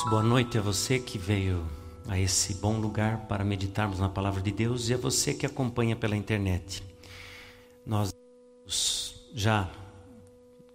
[0.00, 1.64] Boa noite a você que veio
[2.08, 5.94] a esse bom lugar para meditarmos na palavra de Deus e a você que acompanha
[5.94, 6.82] pela internet.
[7.84, 8.12] Nós
[9.34, 9.70] já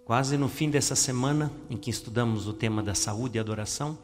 [0.04, 3.98] quase no fim dessa semana em que estudamos o tema da saúde e adoração.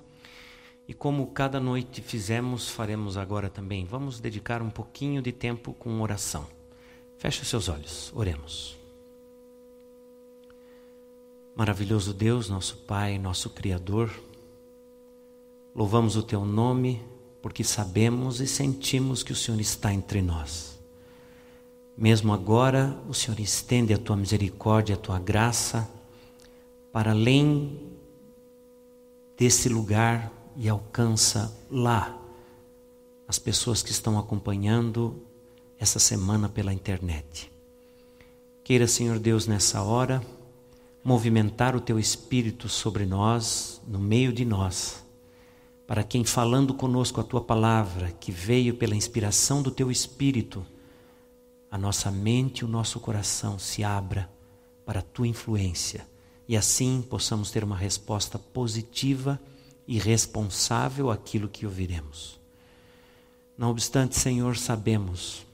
[0.87, 3.85] E como cada noite fizemos, faremos agora também.
[3.85, 6.45] Vamos dedicar um pouquinho de tempo com oração.
[7.19, 8.77] Feche seus olhos, oremos.
[11.55, 14.10] Maravilhoso Deus, nosso Pai, nosso Criador,
[15.74, 17.02] louvamos o Teu nome
[17.42, 20.78] porque sabemos e sentimos que o Senhor está entre nós.
[21.96, 25.88] Mesmo agora, o Senhor estende a Tua misericórdia, a Tua graça,
[26.92, 27.92] para além
[29.37, 32.18] desse lugar e alcança lá
[33.29, 35.23] as pessoas que estão acompanhando
[35.79, 37.51] essa semana pela internet.
[38.62, 40.24] Queira, Senhor Deus, nessa hora,
[41.02, 45.04] movimentar o teu espírito sobre nós, no meio de nós,
[45.87, 50.65] para quem falando conosco a tua palavra, que veio pela inspiração do teu espírito,
[51.71, 54.30] a nossa mente e o nosso coração se abra
[54.87, 56.07] para a tua influência
[56.46, 59.40] e assim possamos ter uma resposta positiva
[59.87, 62.40] e responsável àquilo que ouviremos.
[63.57, 65.47] Não obstante, Senhor, sabemos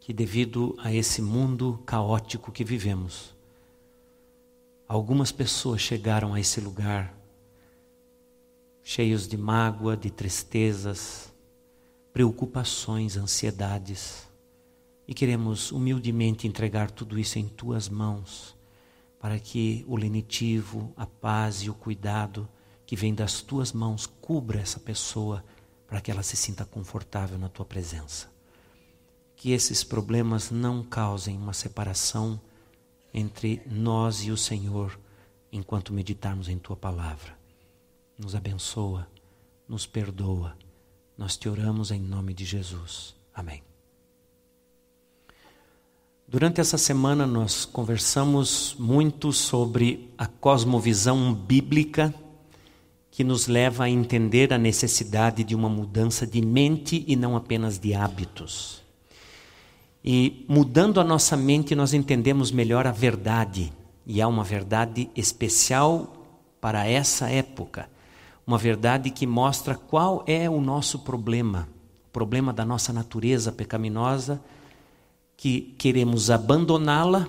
[0.00, 3.34] que devido a esse mundo caótico que vivemos,
[4.90, 7.14] Algumas pessoas chegaram a esse lugar
[8.82, 11.32] cheios de mágoa, de tristezas,
[12.12, 14.28] preocupações, ansiedades.
[15.06, 18.56] E queremos humildemente entregar tudo isso em tuas mãos,
[19.18, 22.48] para que o lenitivo, a paz e o cuidado
[22.86, 25.44] que vem das tuas mãos cubra essa pessoa,
[25.86, 28.30] para que ela se sinta confortável na tua presença.
[29.34, 32.40] Que esses problemas não causem uma separação
[33.12, 34.98] entre nós e o Senhor
[35.52, 37.39] enquanto meditarmos em tua palavra.
[38.20, 39.08] Nos abençoa,
[39.66, 40.54] nos perdoa.
[41.16, 43.14] Nós te oramos em nome de Jesus.
[43.34, 43.62] Amém.
[46.28, 52.14] Durante essa semana nós conversamos muito sobre a cosmovisão bíblica
[53.10, 57.78] que nos leva a entender a necessidade de uma mudança de mente e não apenas
[57.78, 58.82] de hábitos.
[60.04, 63.72] E mudando a nossa mente, nós entendemos melhor a verdade.
[64.06, 66.12] E há uma verdade especial
[66.60, 67.88] para essa época.
[68.50, 71.68] Uma verdade que mostra qual é o nosso problema,
[72.08, 74.42] o problema da nossa natureza pecaminosa,
[75.36, 77.28] que queremos abandoná-la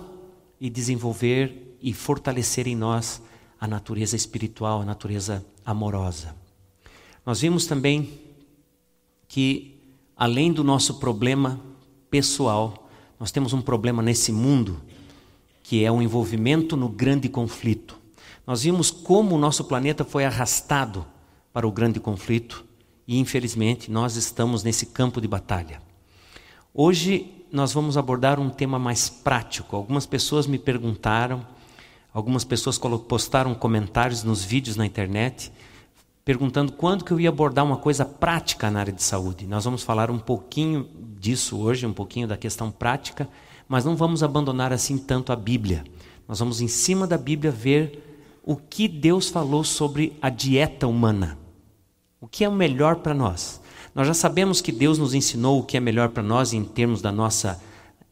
[0.60, 3.22] e desenvolver e fortalecer em nós
[3.60, 6.34] a natureza espiritual, a natureza amorosa.
[7.24, 8.18] Nós vimos também
[9.28, 9.78] que,
[10.16, 11.60] além do nosso problema
[12.10, 12.90] pessoal.
[13.20, 14.82] Nós temos um problema nesse mundo
[15.62, 17.96] que é o envolvimento no grande conflito.
[18.44, 21.11] Nós vimos como o nosso planeta foi arrastado
[21.52, 22.64] para o grande conflito
[23.06, 25.82] e, infelizmente, nós estamos nesse campo de batalha.
[26.72, 29.76] Hoje nós vamos abordar um tema mais prático.
[29.76, 31.46] Algumas pessoas me perguntaram,
[32.14, 35.52] algumas pessoas postaram comentários nos vídeos na internet
[36.24, 39.46] perguntando quando que eu ia abordar uma coisa prática na área de saúde.
[39.46, 40.88] Nós vamos falar um pouquinho
[41.18, 43.28] disso hoje, um pouquinho da questão prática,
[43.68, 45.84] mas não vamos abandonar assim tanto a Bíblia.
[46.28, 51.38] Nós vamos em cima da Bíblia ver o que Deus falou sobre a dieta humana.
[52.22, 53.60] O que é o melhor para nós?
[53.92, 57.02] Nós já sabemos que Deus nos ensinou o que é melhor para nós em termos
[57.02, 57.60] da nossa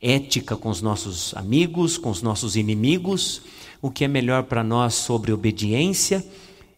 [0.02, 3.40] ética com os nossos amigos, com os nossos inimigos,
[3.80, 6.26] o que é melhor para nós sobre obediência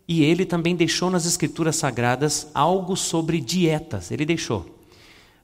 [0.06, 4.10] e ele também deixou nas Escrituras Sagradas algo sobre dietas.
[4.10, 4.66] Ele deixou.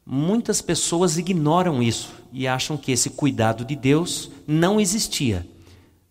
[0.05, 5.49] Muitas pessoas ignoram isso e acham que esse cuidado de Deus não existia.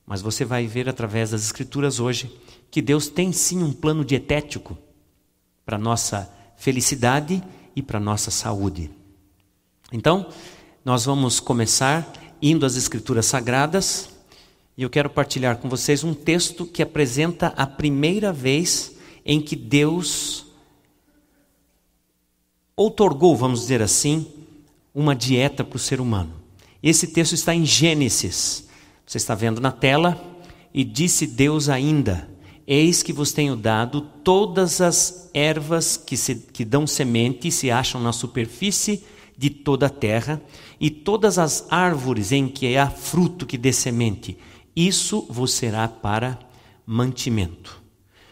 [0.08, 2.36] Mas você vai ver através das Escrituras hoje
[2.72, 4.76] que Deus tem sim um plano dietético
[5.68, 7.44] para nossa felicidade
[7.76, 8.90] e para nossa saúde.
[9.92, 10.30] Então,
[10.84, 12.10] nós vamos começar
[12.42, 14.08] indo às Escrituras Sagradas
[14.78, 18.96] e eu quero partilhar com vocês um texto que apresenta a primeira vez
[19.26, 20.46] em que Deus
[22.74, 24.26] outorgou, vamos dizer assim,
[24.96, 26.32] uma dieta para o ser humano.
[26.82, 28.70] Esse texto está em Gênesis.
[29.06, 30.18] Você está vendo na tela?
[30.74, 32.30] E disse Deus ainda:
[32.68, 37.72] Eis que vos tenho dado todas as ervas que, se, que dão semente e se
[37.72, 39.06] acham na superfície
[39.38, 40.42] de toda a terra,
[40.80, 44.38] e todas as árvores em que há fruto que dê semente,
[44.76, 46.40] isso vos será para
[46.86, 47.82] mantimento.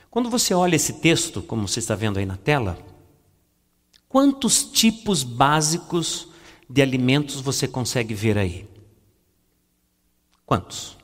[0.10, 2.78] Quando você olha esse texto, como você está vendo aí na tela,
[4.10, 6.28] quantos tipos básicos
[6.70, 8.68] de alimentos você consegue ver aí?
[10.46, 10.98] Quantos?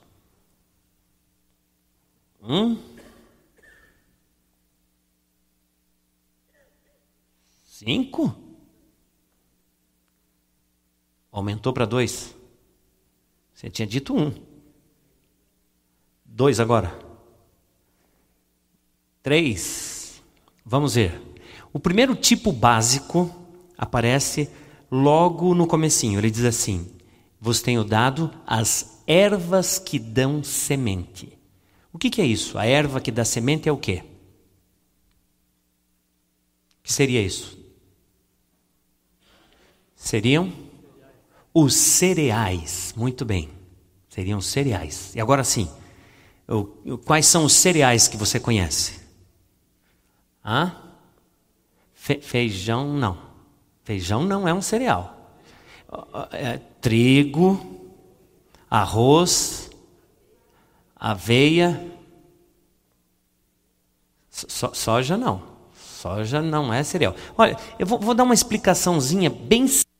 [2.41, 2.77] Um,
[7.83, 8.35] Cinco?
[11.31, 12.35] Aumentou para dois.
[13.55, 14.31] Você tinha dito um.
[16.23, 16.95] Dois agora.
[19.23, 20.21] Três.
[20.63, 21.19] Vamos ver.
[21.73, 23.33] O primeiro tipo básico
[23.75, 24.47] aparece
[24.91, 26.19] logo no comecinho.
[26.19, 26.87] Ele diz assim:
[27.39, 31.35] Vos tenho dado as ervas que dão semente.
[31.91, 32.59] O que, que é isso?
[32.59, 34.03] A erva que dá semente é o quê?
[36.77, 37.60] O que seria isso?
[40.01, 40.51] Seriam
[41.53, 42.91] os cereais.
[42.97, 43.49] Muito bem.
[44.09, 45.15] Seriam os cereais.
[45.15, 45.69] E agora sim,
[47.05, 48.99] quais são os cereais que você conhece?
[50.43, 50.75] Hã?
[51.93, 53.15] Fe feijão não.
[53.83, 55.37] Feijão não é um cereal.
[56.31, 57.93] É, trigo,
[58.69, 59.69] arroz,
[60.95, 61.79] aveia.
[64.31, 65.43] So soja não.
[65.75, 67.15] Soja não é cereal.
[67.37, 69.90] Olha, eu vou, vou dar uma explicaçãozinha bem simples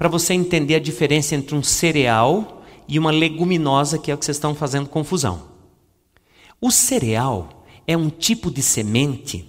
[0.00, 4.24] para você entender a diferença entre um cereal e uma leguminosa, que é o que
[4.24, 5.42] vocês estão fazendo confusão.
[6.58, 9.44] O cereal é um tipo de semente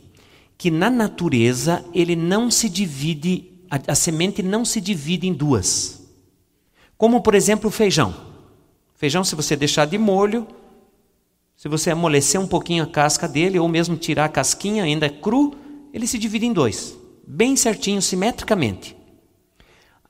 [0.57, 6.05] que na natureza ele não se divide, a, a semente não se divide em duas.
[6.97, 8.13] Como por exemplo o feijão.
[8.93, 10.45] Feijão, se você deixar de molho,
[11.55, 15.09] se você amolecer um pouquinho a casca dele, ou mesmo tirar a casquinha, ainda é
[15.09, 15.55] cru,
[15.93, 16.93] ele se divide em dois,
[17.25, 18.99] bem certinho, simetricamente.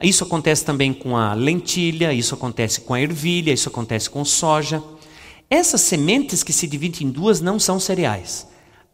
[0.02, 4.84] Isso acontece também com a lentilha, isso acontece com a ervilha, isso acontece com soja.
[5.50, 8.48] Essas sementes que se dividem em duas não são cereais.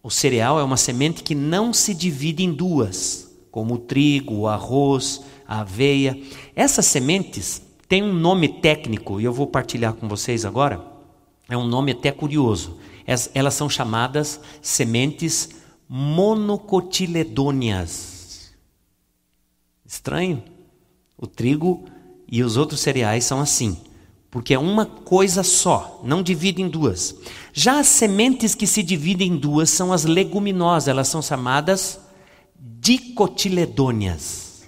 [0.04, 4.48] O cereal é uma semente que não se divide em duas, como o trigo, o
[4.48, 6.20] arroz, a aveia.
[6.56, 10.84] Essas sementes têm um nome técnico e eu vou partilhar com vocês agora.
[11.50, 12.78] É um nome até curioso.
[13.34, 15.52] Elas são chamadas sementes
[15.88, 18.52] monocotiledôneas.
[19.86, 20.44] Estranho?
[21.18, 21.86] O trigo
[22.30, 23.78] e os outros cereais são assim
[24.38, 27.16] porque é uma coisa só, não divide em duas.
[27.52, 32.00] Já as sementes que se dividem em duas são as leguminosas, elas são chamadas
[32.60, 34.62] dicotiledôneas.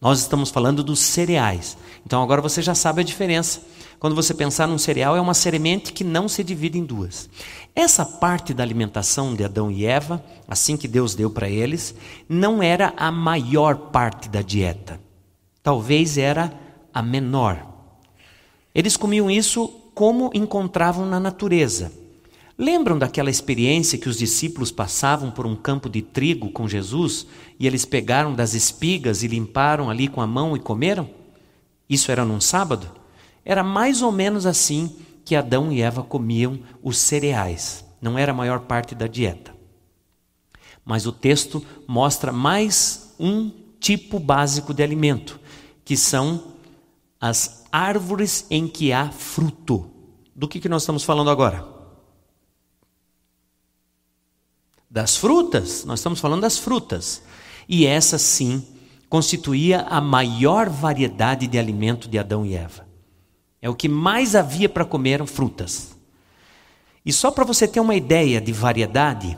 [0.00, 1.76] Nós estamos falando dos cereais.
[2.06, 3.60] Então agora você já sabe a diferença.
[3.98, 7.28] Quando você pensar num cereal, é uma semente que não se divide em duas.
[7.76, 11.94] Essa parte da alimentação de Adão e Eva, assim que Deus deu para eles,
[12.28, 14.98] não era a maior parte da dieta.
[15.62, 16.52] Talvez era
[16.92, 17.66] a menor.
[18.74, 21.92] Eles comiam isso como encontravam na natureza.
[22.56, 27.26] Lembram daquela experiência que os discípulos passavam por um campo de trigo com Jesus
[27.58, 31.08] e eles pegaram das espigas e limparam ali com a mão e comeram?
[31.88, 32.90] Isso era num sábado?
[33.44, 34.94] Era mais ou menos assim
[35.24, 37.84] que Adão e Eva comiam os cereais.
[38.00, 39.54] Não era a maior parte da dieta.
[40.84, 45.40] Mas o texto mostra mais um tipo básico de alimento,
[45.92, 46.54] que são
[47.20, 49.90] as árvores em que há fruto.
[50.34, 51.68] Do que, que nós estamos falando agora?
[54.88, 57.22] Das frutas, nós estamos falando das frutas.
[57.68, 58.66] E essa sim
[59.06, 62.88] constituía a maior variedade de alimento de Adão e Eva.
[63.60, 65.94] É o que mais havia para comer frutas.
[67.04, 69.36] E só para você ter uma ideia de variedade,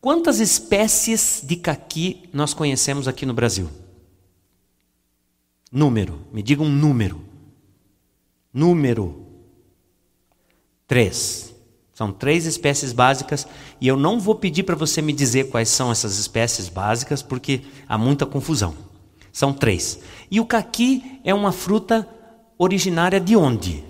[0.00, 3.68] quantas espécies de caqui nós conhecemos aqui no Brasil?
[5.74, 7.20] Número, me diga um número.
[8.52, 9.26] Número
[10.86, 11.52] três.
[11.92, 13.44] São três espécies básicas
[13.80, 17.62] e eu não vou pedir para você me dizer quais são essas espécies básicas porque
[17.88, 18.76] há muita confusão.
[19.32, 19.98] São três.
[20.30, 22.08] E o caqui é uma fruta
[22.56, 23.82] originária de onde?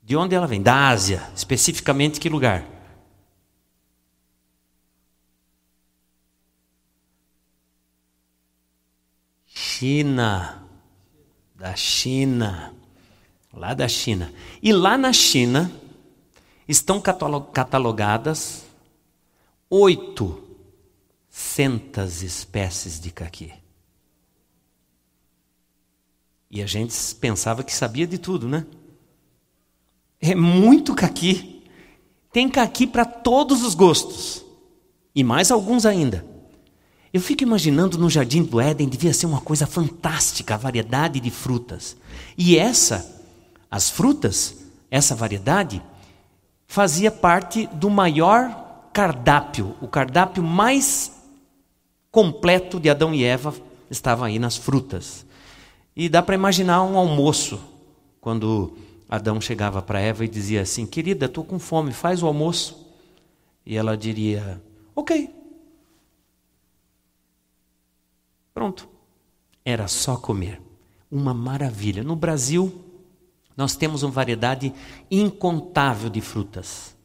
[0.00, 0.62] De onde ela vem?
[0.62, 1.20] Da Ásia.
[1.34, 2.77] Especificamente que lugar?
[9.78, 10.66] China
[11.54, 12.74] da China,
[13.52, 14.34] lá da China.
[14.60, 15.70] E lá na China
[16.66, 18.64] estão catalogadas
[19.70, 20.42] oitocentas
[22.24, 23.52] espécies de caqui.
[26.50, 28.66] E a gente pensava que sabia de tudo, né?
[30.20, 31.62] É muito caqui.
[32.32, 34.44] Tem caqui para todos os gostos.
[35.14, 36.37] E mais alguns ainda.
[37.12, 41.30] Eu fico imaginando no jardim do Éden devia ser uma coisa fantástica a variedade de
[41.30, 41.96] frutas.
[42.36, 43.24] E essa,
[43.70, 44.56] as frutas,
[44.90, 45.82] essa variedade,
[46.66, 51.12] fazia parte do maior cardápio, o cardápio mais
[52.10, 53.54] completo de Adão e Eva
[53.90, 55.24] estava aí nas frutas.
[55.96, 57.58] E dá para imaginar um almoço,
[58.20, 58.76] quando
[59.08, 62.86] Adão chegava para Eva e dizia assim: Querida, estou com fome, faz o almoço.
[63.64, 64.62] E ela diria:
[64.94, 65.30] Ok,
[68.58, 68.88] Pronto.
[69.64, 70.60] Era só comer.
[71.08, 72.02] Uma maravilha.
[72.02, 72.84] No Brasil,
[73.56, 74.74] nós temos uma variedade
[75.08, 76.96] incontável de frutas,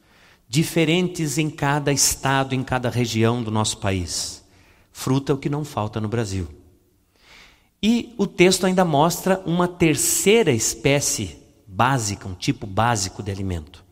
[0.50, 4.43] diferentes em cada estado, em cada região do nosso país.
[4.91, 6.48] Fruta é o que não falta no Brasil.
[7.83, 13.86] E o texto ainda mostra uma terceira espécie básica, um tipo básico de alimento,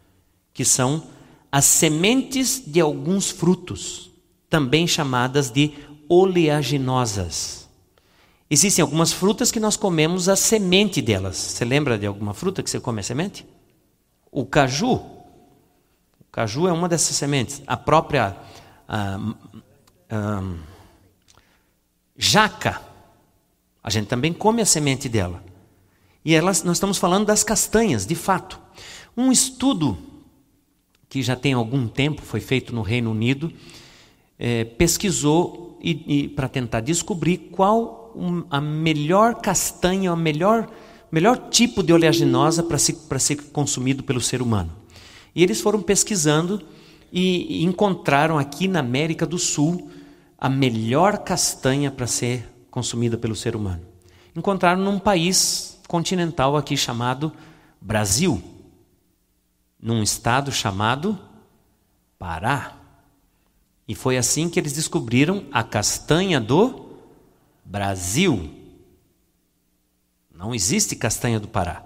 [0.51, 1.03] que são
[1.51, 4.09] as sementes de alguns frutos,
[4.49, 7.69] também chamadas de oleaginosas.
[8.49, 11.37] Existem algumas frutas que nós comemos a semente delas.
[11.37, 13.47] Você lembra de alguma fruta que você come a semente?
[14.29, 14.95] O caju.
[14.95, 17.61] O caju é uma dessas sementes.
[17.65, 18.35] A própria
[18.89, 19.35] ah,
[20.09, 20.53] ah,
[22.17, 22.81] jaca.
[23.81, 25.41] A gente também come a semente dela.
[26.25, 28.59] E elas, nós estamos falando das castanhas, de fato.
[29.15, 29.97] Um estudo
[31.07, 33.51] que já tem algum tempo, foi feito no Reino Unido,
[34.37, 40.69] é, pesquisou e, e para tentar descobrir qual um, a melhor castanha, o melhor,
[41.11, 44.71] melhor tipo de oleaginosa para ser, ser consumido pelo ser humano.
[45.35, 46.61] E eles foram pesquisando
[47.11, 49.89] e encontraram aqui na América do Sul
[50.37, 53.81] a melhor castanha para ser consumida pelo ser humano.
[54.35, 57.31] Encontraram num país continental aqui chamado
[57.79, 58.41] Brasil
[59.81, 61.17] num estado chamado
[62.19, 62.77] Pará.
[63.91, 66.95] E foi assim que eles descobriram a castanha do
[67.65, 68.49] Brasil.
[70.33, 71.83] Não existe castanha do Pará.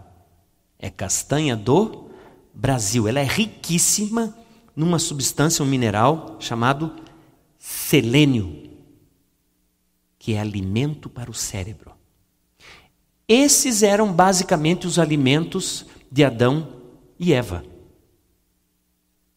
[0.78, 2.12] É castanha do
[2.54, 3.08] Brasil.
[3.08, 4.38] Ela é riquíssima
[4.76, 6.96] numa substância, um mineral chamado
[7.58, 8.70] selênio,
[10.20, 11.92] que é alimento para o cérebro.
[13.28, 16.68] Esses eram basicamente os alimentos de Adão
[17.18, 17.66] e Eva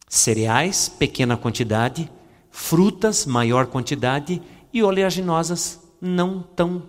[0.08, 2.10] cereais, pequena quantidade,
[2.58, 6.82] frutas, maior quantidade e oleaginosas, não tão,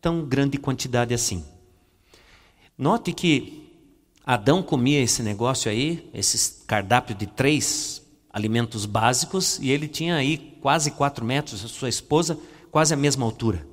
[0.00, 1.44] tão grande quantidade assim.
[2.76, 3.70] Note que
[4.24, 10.56] Adão comia esse negócio aí, esse cardápio de três alimentos básicos, e ele tinha aí
[10.62, 12.38] quase quatro metros, a sua esposa
[12.70, 13.64] quase a mesma altura.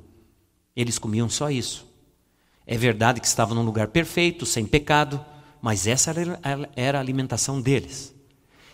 [0.76, 1.88] Eles comiam só isso.
[2.68, 5.24] É verdade que estavam num lugar perfeito, sem pecado,
[5.62, 6.14] mas essa
[6.76, 8.14] era a alimentação deles.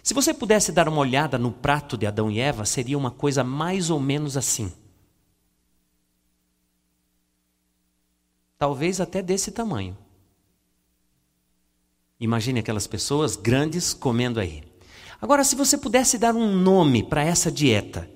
[0.03, 3.41] Se você pudesse dar uma olhada no prato de Adão e Eva, seria uma coisa
[3.41, 4.69] mais ou menos assim.
[8.57, 9.97] Talvez até desse tamanho.
[12.19, 14.61] Imagine aquelas pessoas grandes comendo aí.
[15.21, 18.09] Agora, se você pudesse dar um nome para essa dieta,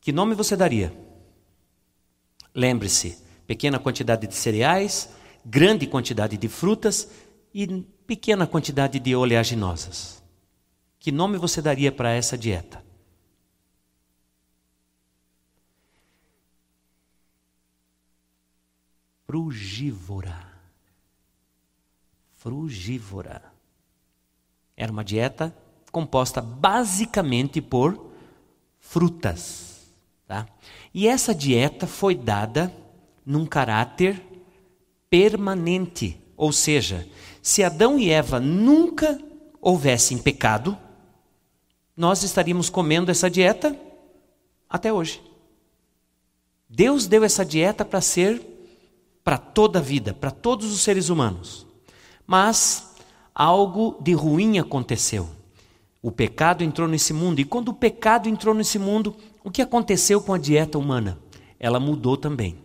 [0.00, 0.96] que nome você daria?
[2.54, 5.08] Lembre-se: pequena quantidade de cereais,
[5.44, 7.08] grande quantidade de frutas
[7.52, 7.66] e
[8.06, 10.25] pequena quantidade de oleaginosas.
[11.06, 12.84] Que nome você daria para essa dieta?
[19.24, 20.36] Frugívora.
[22.32, 23.40] Frugívora.
[24.76, 25.56] Era uma dieta
[25.92, 28.10] composta basicamente por
[28.80, 29.86] frutas.
[30.26, 30.44] Tá?
[30.92, 32.74] E essa dieta foi dada
[33.24, 34.20] num caráter
[35.08, 36.20] permanente.
[36.36, 37.08] Ou seja,
[37.40, 39.22] se Adão e Eva nunca
[39.60, 40.76] houvessem pecado,
[41.96, 43.78] nós estaríamos comendo essa dieta
[44.68, 45.22] até hoje.
[46.68, 48.42] Deus deu essa dieta para ser
[49.24, 51.66] para toda a vida, para todos os seres humanos.
[52.26, 52.94] Mas
[53.34, 55.28] algo de ruim aconteceu.
[56.00, 60.20] O pecado entrou nesse mundo, e quando o pecado entrou nesse mundo, o que aconteceu
[60.20, 61.18] com a dieta humana?
[61.58, 62.58] Ela mudou também.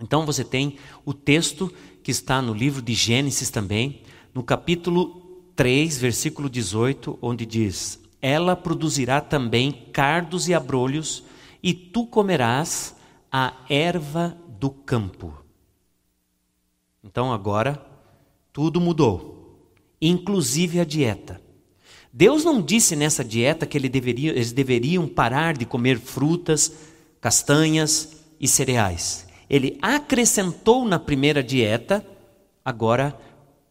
[0.00, 1.70] Então você tem o texto
[2.02, 4.02] que está no livro de Gênesis também,
[4.32, 11.24] no capítulo 3, versículo 18, onde diz: ela produzirá também cardos e abrolhos,
[11.60, 12.94] e tu comerás
[13.30, 15.36] a erva do campo.
[17.02, 17.84] Então agora
[18.52, 19.68] tudo mudou,
[20.00, 21.40] inclusive a dieta.
[22.12, 26.72] Deus não disse nessa dieta que ele deveria, eles deveriam parar de comer frutas,
[27.20, 29.26] castanhas e cereais.
[29.48, 32.06] Ele acrescentou na primeira dieta,
[32.64, 33.18] agora,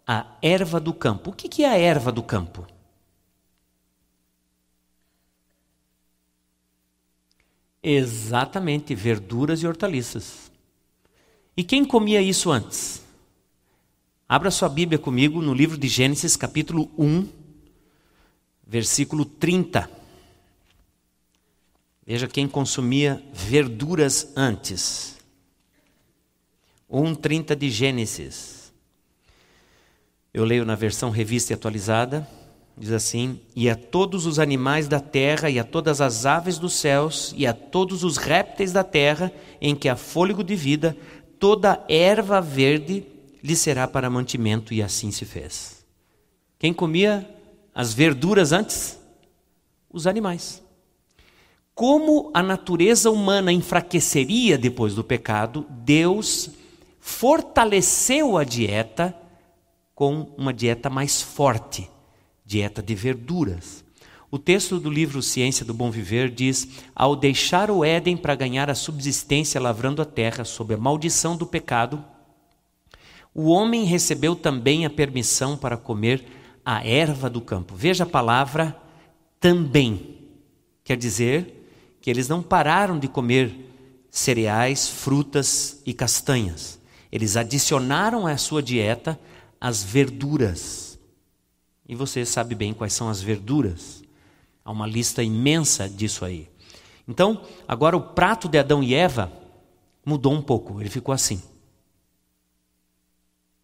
[0.05, 1.29] a erva do campo.
[1.29, 2.65] O que é a erva do campo?
[7.84, 10.52] Exatamente, verduras e hortaliças.
[11.58, 13.02] E quem comia isso antes?
[14.30, 17.28] Abra sua Bíblia comigo no livro de Gênesis, capítulo 1,
[18.66, 19.90] versículo 30.
[22.06, 25.18] Veja quem consumia verduras antes.
[26.90, 28.72] 1,30 de Gênesis.
[30.34, 32.28] Eu leio na versão revista e atualizada.
[32.78, 36.74] Diz assim: E a todos os animais da terra, e a todas as aves dos
[36.74, 40.98] céus, e a todos os répteis da terra, em que há fôlego de vida,
[41.40, 43.06] toda erva verde
[43.44, 45.86] lhe será para mantimento, e assim se fez.
[46.60, 47.28] Quem comia
[47.74, 49.00] as verduras antes?
[49.92, 50.62] Os animais.
[51.74, 56.51] Como a natureza humana enfraqueceria depois do pecado, Deus
[57.00, 59.16] fortaleceu a dieta
[59.96, 61.90] com uma dieta mais forte,
[62.51, 63.81] dieta de verduras.
[64.29, 68.70] O texto do livro Ciência do Bom Viver diz: Ao deixar o Éden para ganhar
[68.70, 72.03] a subsistência lavrando a terra sob a maldição do pecado,
[73.34, 76.25] o homem recebeu também a permissão para comer
[76.65, 77.74] a erva do campo.
[77.74, 78.75] Veja a palavra
[79.39, 80.17] também.
[80.84, 83.53] Quer dizer que eles não pararam de comer
[84.10, 86.77] cereais, frutas e castanhas.
[87.10, 89.17] Eles adicionaram à sua dieta
[89.60, 90.91] as verduras.
[91.88, 94.04] E você sabe bem quais são as verduras.
[94.64, 96.50] Há uma lista imensa disso aí.
[97.08, 99.32] Então, agora o prato de Adão e Eva
[100.06, 101.42] mudou um pouco, ele ficou assim.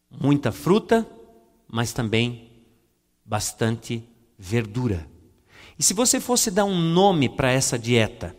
[0.09, 1.07] Muita fruta,
[1.67, 2.49] mas também
[3.23, 4.03] bastante
[4.37, 5.07] verdura.
[5.77, 8.35] E se você fosse dar um nome para essa dieta,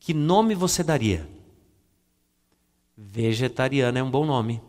[0.00, 1.28] que nome você daria?
[2.96, 4.60] Vegetariana é um bom nome.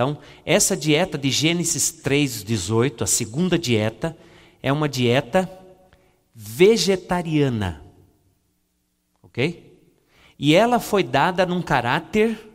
[0.00, 0.16] Então,
[0.46, 4.16] essa dieta de Gênesis 3:18, a segunda dieta,
[4.62, 5.46] é uma dieta
[6.34, 7.84] vegetariana.
[9.22, 9.78] OK?
[10.38, 12.50] E ela foi dada num caráter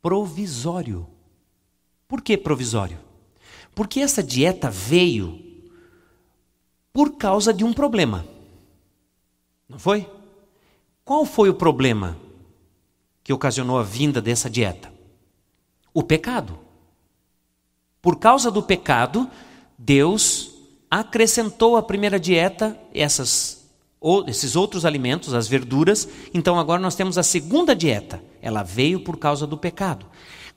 [0.00, 1.08] provisório.
[2.06, 3.00] Por que provisório?
[3.74, 5.42] Porque essa dieta veio
[6.92, 8.24] por causa de um problema.
[9.68, 10.08] Não foi?
[11.04, 12.16] Qual foi o problema
[13.24, 14.93] que ocasionou a vinda dessa dieta?
[15.94, 16.58] O pecado.
[18.02, 19.30] Por causa do pecado,
[19.78, 20.50] Deus
[20.90, 23.66] acrescentou à primeira dieta essas,
[24.26, 26.06] esses outros alimentos, as verduras.
[26.34, 28.22] Então agora nós temos a segunda dieta.
[28.42, 30.06] Ela veio por causa do pecado.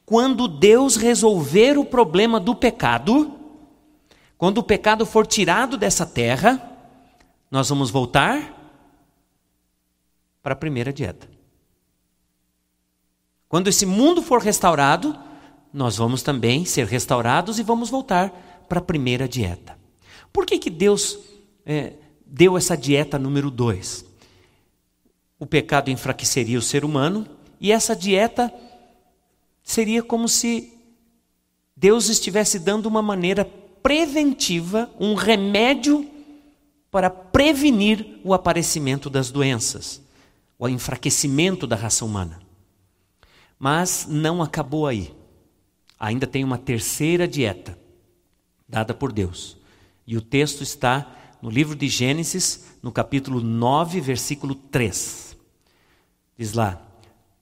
[0.05, 3.33] Quando Deus resolver o problema do pecado,
[4.37, 6.61] quando o pecado for tirado dessa terra,
[7.49, 8.55] nós vamos voltar
[10.43, 11.27] para a primeira dieta.
[13.49, 15.17] Quando esse mundo for restaurado,
[15.73, 19.77] nós vamos também ser restaurados e vamos voltar para a primeira dieta.
[20.31, 21.19] Por que, que Deus
[21.65, 21.93] é,
[22.25, 24.05] deu essa dieta número dois?
[25.39, 27.27] O pecado enfraqueceria o ser humano
[27.59, 28.53] e essa dieta
[29.63, 30.73] seria como se
[31.75, 33.45] Deus estivesse dando uma maneira
[33.83, 36.09] preventiva, um remédio
[36.89, 40.01] para prevenir o aparecimento das doenças,
[40.57, 42.39] o enfraquecimento da raça humana.
[43.59, 45.13] Mas não acabou aí.
[45.99, 47.77] Ainda tem uma terceira dieta
[48.67, 49.57] dada por Deus.
[50.05, 55.37] E o texto está no livro de Gênesis, no capítulo 9, versículo 3.
[56.37, 56.81] Diz lá: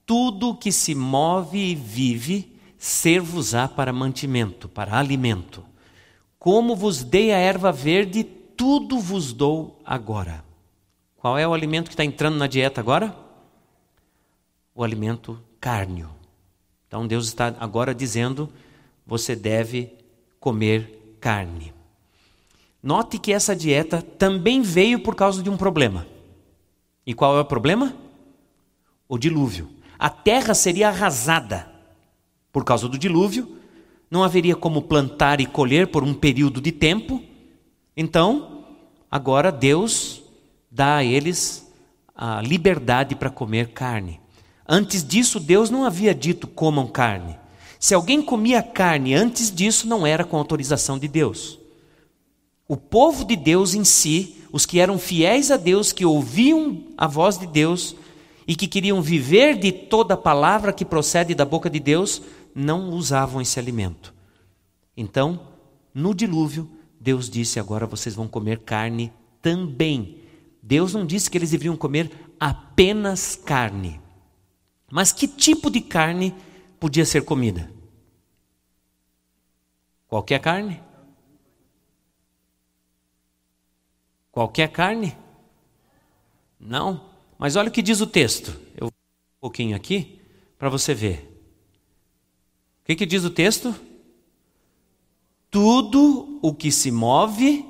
[0.06, 5.63] Tudo que se move e vive, ser-vos-á para mantimento, para alimento.
[6.39, 10.46] Como vos dei a erva verde, tudo vos dou agora.
[11.18, 13.15] Qual é o alimento que está entrando na dieta agora?
[14.74, 16.14] O alimento cárneo.
[16.95, 18.49] Então Deus está agora dizendo:
[19.05, 19.91] você deve
[20.39, 21.73] comer carne.
[22.81, 26.08] Note que essa dieta também veio por causa de um problema.
[27.05, 27.93] E qual é o problema?
[29.10, 29.69] O dilúvio.
[29.99, 31.69] A terra seria arrasada
[32.49, 33.58] por causa do dilúvio,
[34.10, 37.21] não haveria como plantar e colher por um período de tempo.
[37.97, 38.63] Então,
[39.12, 40.23] agora Deus
[40.71, 41.69] dá a eles
[42.15, 44.21] a liberdade para comer carne.
[44.67, 47.38] Antes disso, Deus não havia dito comam carne.
[47.80, 51.60] Se alguém comia carne antes disso, não era com autorização de Deus.
[52.67, 57.06] O povo de Deus em si, os que eram fiéis a Deus, que ouviam a
[57.06, 57.95] voz de Deus
[58.47, 62.23] e que queriam viver de toda palavra que procede da boca de Deus,
[62.56, 64.13] não usavam esse alimento.
[64.97, 65.39] Então,
[65.93, 66.67] no dilúvio,
[66.99, 70.17] Deus disse: agora vocês vão comer carne também.
[70.63, 74.01] Deus não disse que eles deveriam comer apenas carne.
[74.91, 76.34] Mas que tipo de carne
[76.80, 77.71] podia ser comida?
[80.08, 80.82] Qualquer carne?
[84.32, 85.17] Qualquer carne?
[86.60, 87.10] Não.
[87.38, 88.52] Mas olha o que diz o texto.
[88.76, 90.19] Eu vou um pouquinho aqui
[90.58, 91.32] para você ver.
[92.82, 93.74] O que, que diz o texto?
[95.50, 97.65] Tudo o que se move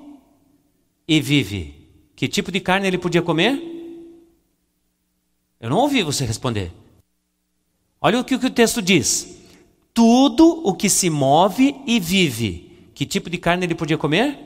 [1.07, 1.87] e vive.
[2.15, 3.61] Que tipo de carne ele podia comer?
[5.59, 6.71] Eu não ouvi você responder.
[8.05, 9.35] Olha o que o texto diz:
[9.91, 12.91] tudo o que se move e vive.
[12.93, 14.37] Que tipo de carne ele podia comer?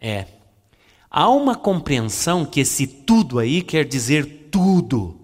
[0.00, 0.24] É.
[1.10, 5.18] Há uma compreensão que esse tudo aí quer dizer tudo.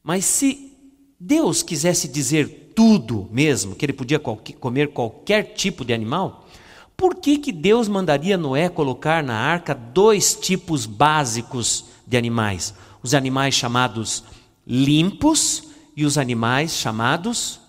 [0.00, 0.72] Mas se
[1.18, 6.46] Deus quisesse dizer tudo mesmo, que ele podia comer qualquer tipo de animal,
[6.96, 12.72] por que, que Deus mandaria Noé colocar na arca dois tipos básicos de animais?
[13.02, 14.22] Os animais chamados
[14.66, 17.60] limpos e os animais chamados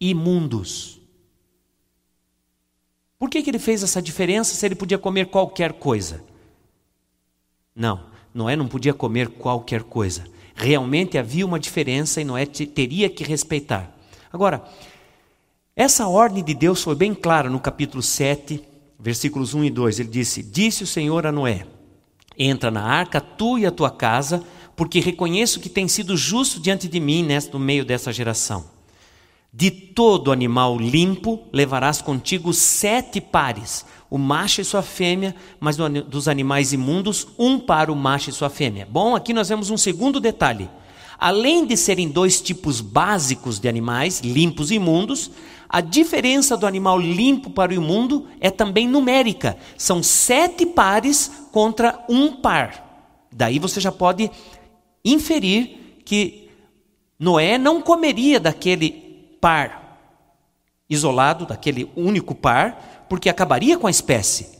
[0.00, 1.00] imundos.
[3.18, 6.24] Por que, que ele fez essa diferença se ele podia comer qualquer coisa?
[7.74, 10.24] Não, Noé não podia comer qualquer coisa.
[10.54, 13.96] Realmente havia uma diferença e Noé teria que respeitar.
[14.32, 14.64] Agora,
[15.74, 18.62] essa ordem de Deus foi bem clara no capítulo 7,
[18.98, 20.00] versículos 1 e 2.
[20.00, 21.66] Ele disse: Disse o Senhor a Noé:
[22.36, 24.44] Entra na arca, tu e a tua casa,
[24.78, 28.64] porque reconheço que tem sido justo diante de mim no meio dessa geração.
[29.52, 36.28] De todo animal limpo levarás contigo sete pares, o macho e sua fêmea, mas dos
[36.28, 38.86] animais imundos, um para o macho e sua fêmea.
[38.88, 40.70] Bom, aqui nós vemos um segundo detalhe.
[41.18, 45.32] Além de serem dois tipos básicos de animais, limpos e imundos,
[45.68, 49.56] a diferença do animal limpo para o imundo é também numérica.
[49.76, 52.86] São sete pares contra um par.
[53.32, 54.30] Daí você já pode
[55.12, 56.50] inferir que
[57.18, 58.90] Noé não comeria daquele
[59.40, 59.88] par
[60.88, 64.58] isolado, daquele único par, porque acabaria com a espécie.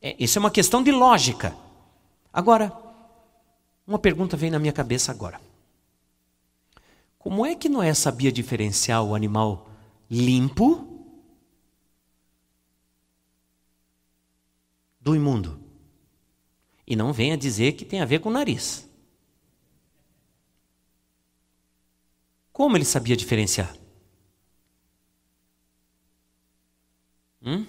[0.00, 1.54] É, isso é uma questão de lógica.
[2.32, 2.72] Agora,
[3.86, 5.40] uma pergunta vem na minha cabeça agora.
[7.18, 9.70] Como é que Noé sabia diferenciar o animal
[10.10, 10.88] limpo
[15.00, 15.60] do imundo?
[16.86, 18.88] E não venha dizer que tem a ver com o nariz.
[22.52, 23.74] Como ele sabia diferenciar?
[27.44, 27.66] Hum?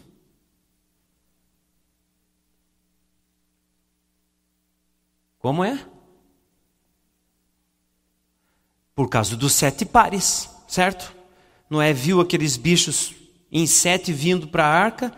[5.40, 5.84] Como é?
[8.96, 11.16] Por causa dos sete pares, certo?
[11.70, 13.16] Noé viu aqueles bichos
[13.52, 15.12] em sete vindo para a arca.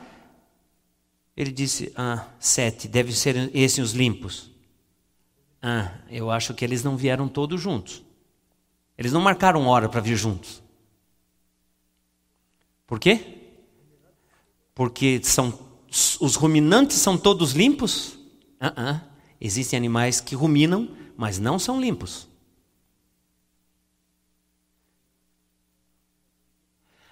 [1.36, 4.50] Ele disse: Ah, sete, devem ser esses os limpos.
[5.62, 8.05] Ah, eu acho que eles não vieram todos juntos.
[8.98, 10.64] Eles não marcaram hora para vir juntos.
[12.88, 13.42] Por quê?
[14.74, 15.66] Porque são
[16.20, 18.14] os ruminantes são todos limpos?
[18.62, 19.02] Uh -uh.
[19.40, 22.28] Existem animais que ruminam, mas não são limpos.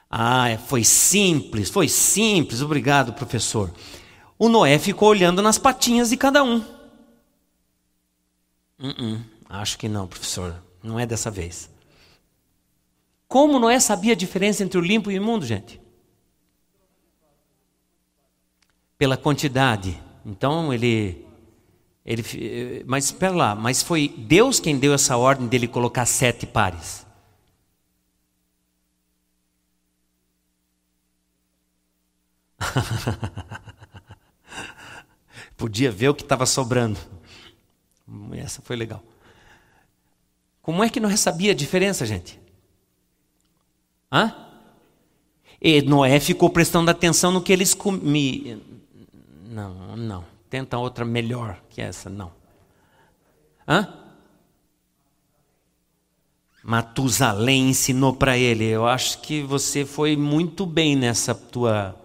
[0.09, 3.73] Ah, é, foi simples, foi simples, obrigado, professor.
[4.37, 6.59] O Noé ficou olhando nas patinhas de cada um.
[8.79, 11.69] Uh acho que não, professor, não é dessa vez.
[13.33, 15.81] Como Noé sabia a diferença entre o limpo e o imundo, gente?
[18.95, 19.99] Pela quantidade.
[20.23, 21.25] Então ele
[22.05, 27.07] ele, mas espera lá, mas foi Deus quem deu essa ordem dele colocar sete pares.
[35.57, 36.99] Podia ver o que estava sobrando.
[38.33, 39.03] Essa foi legal.
[40.61, 42.42] Como é que não sabia a diferença, gente?
[44.13, 44.31] Hã?
[45.59, 48.61] E Noé ficou prestando atenção no que eles comiam.
[49.49, 50.23] Não, não.
[50.51, 52.31] Tenta outra melhor que essa, não.
[53.67, 53.91] Hã?
[56.63, 58.65] Matusalém ensinou para ele.
[58.65, 61.99] Eu acho que você foi muito bem nessa tua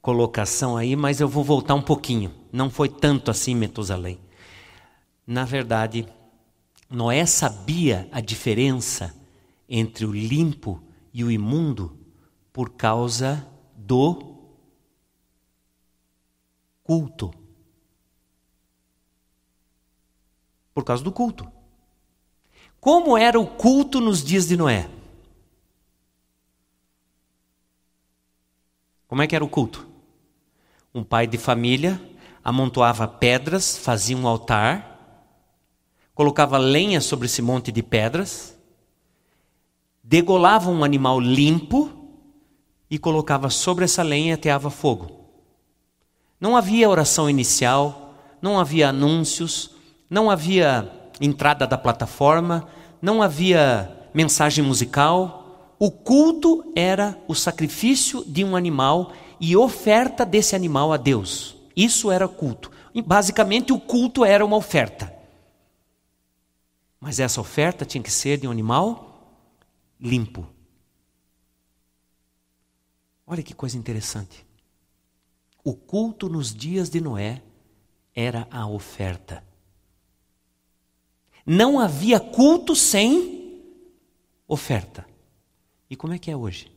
[0.00, 2.32] colocação aí, mas eu vou voltar um pouquinho.
[2.50, 4.18] Não foi tanto assim Metusalém.
[5.26, 6.08] Na verdade,
[6.88, 9.14] Noé sabia a diferença
[9.68, 10.82] entre o limpo
[11.18, 11.98] e o imundo
[12.52, 14.36] por causa do
[16.84, 17.34] culto.
[20.72, 21.50] Por causa do culto.
[22.78, 24.88] Como era o culto nos dias de Noé?
[29.08, 29.88] Como é que era o culto?
[30.94, 32.00] Um pai de família
[32.44, 35.26] amontoava pedras, fazia um altar,
[36.14, 38.57] colocava lenha sobre esse monte de pedras,
[40.08, 41.90] degolava um animal limpo
[42.90, 45.10] e colocava sobre essa lenha e ateava fogo.
[46.40, 49.72] Não havia oração inicial, não havia anúncios,
[50.08, 50.90] não havia
[51.20, 52.66] entrada da plataforma,
[53.02, 55.74] não havia mensagem musical.
[55.78, 61.54] O culto era o sacrifício de um animal e oferta desse animal a Deus.
[61.76, 62.70] Isso era culto.
[63.04, 65.14] Basicamente, o culto era uma oferta.
[66.98, 69.07] Mas essa oferta tinha que ser de um animal
[70.00, 70.48] limpo.
[73.26, 74.46] Olha que coisa interessante.
[75.62, 77.42] O culto nos dias de Noé
[78.14, 79.44] era a oferta.
[81.44, 83.62] Não havia culto sem
[84.46, 85.06] oferta.
[85.90, 86.72] E como é que é hoje?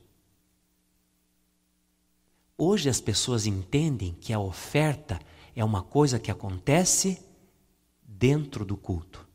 [2.57, 5.19] Hoje as pessoas entendem que a oferta
[5.55, 7.21] é uma coisa que acontece
[8.03, 9.27] dentro do culto.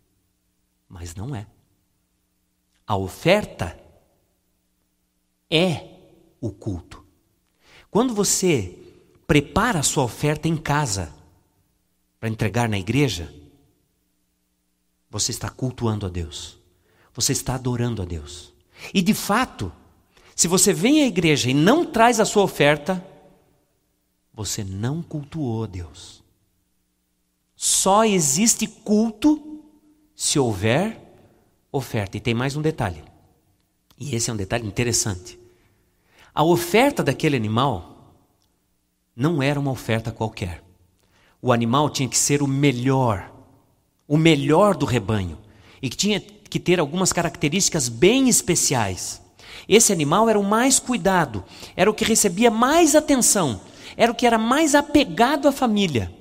[0.88, 1.46] Mas não é.
[2.87, 3.79] A oferta
[5.51, 5.88] é
[6.40, 7.05] o culto.
[7.90, 8.79] Quando você
[9.27, 11.12] prepara a sua oferta em casa
[12.20, 13.35] para entregar na igreja,
[15.11, 16.59] você está cultuando a Deus.
[17.14, 18.53] Você está adorando a Deus.
[18.92, 19.72] E de fato,
[20.35, 23.05] se você vem à igreja e não traz a sua oferta,
[24.33, 26.22] você não cultuou a Deus.
[27.57, 29.64] Só existe culto
[30.14, 31.06] se houver
[31.77, 32.17] oferta.
[32.17, 33.03] E tem mais um detalhe.
[33.99, 35.39] E esse é um detalhe interessante.
[36.35, 38.15] A oferta daquele animal
[39.17, 40.62] não era uma oferta qualquer.
[41.41, 43.33] O animal tinha que ser o melhor,
[44.07, 45.39] o melhor do rebanho,
[45.81, 49.23] e que tinha que ter algumas características bem especiais.
[49.69, 53.61] Esse animal era o mais cuidado, era o que recebia mais atenção,
[53.97, 56.12] era o que era mais apegado à família.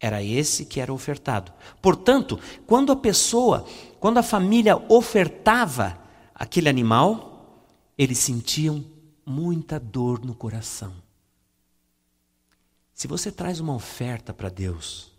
[0.00, 1.52] Era esse que era ofertado.
[1.82, 3.66] Portanto, quando a pessoa,
[4.00, 5.98] quando a família ofertava
[6.34, 7.64] aquele animal,
[7.96, 8.84] eles sentiam
[9.26, 10.94] muita dor no coração.
[12.94, 15.12] Se você traz uma oferta para Deus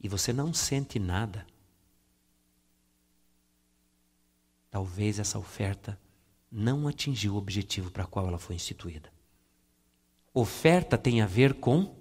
[0.00, 1.46] e você não sente nada,
[4.70, 5.98] talvez essa oferta
[6.50, 9.12] não atingiu o objetivo para qual ela foi instituída.
[10.32, 11.96] Oferta tem a ver com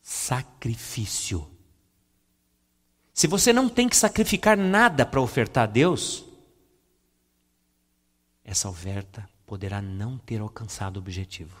[0.00, 1.50] sacrifício.
[3.20, 6.24] Se você não tem que sacrificar nada para ofertar a Deus,
[8.42, 11.54] essa oferta poderá não ter alcançado o objetivo.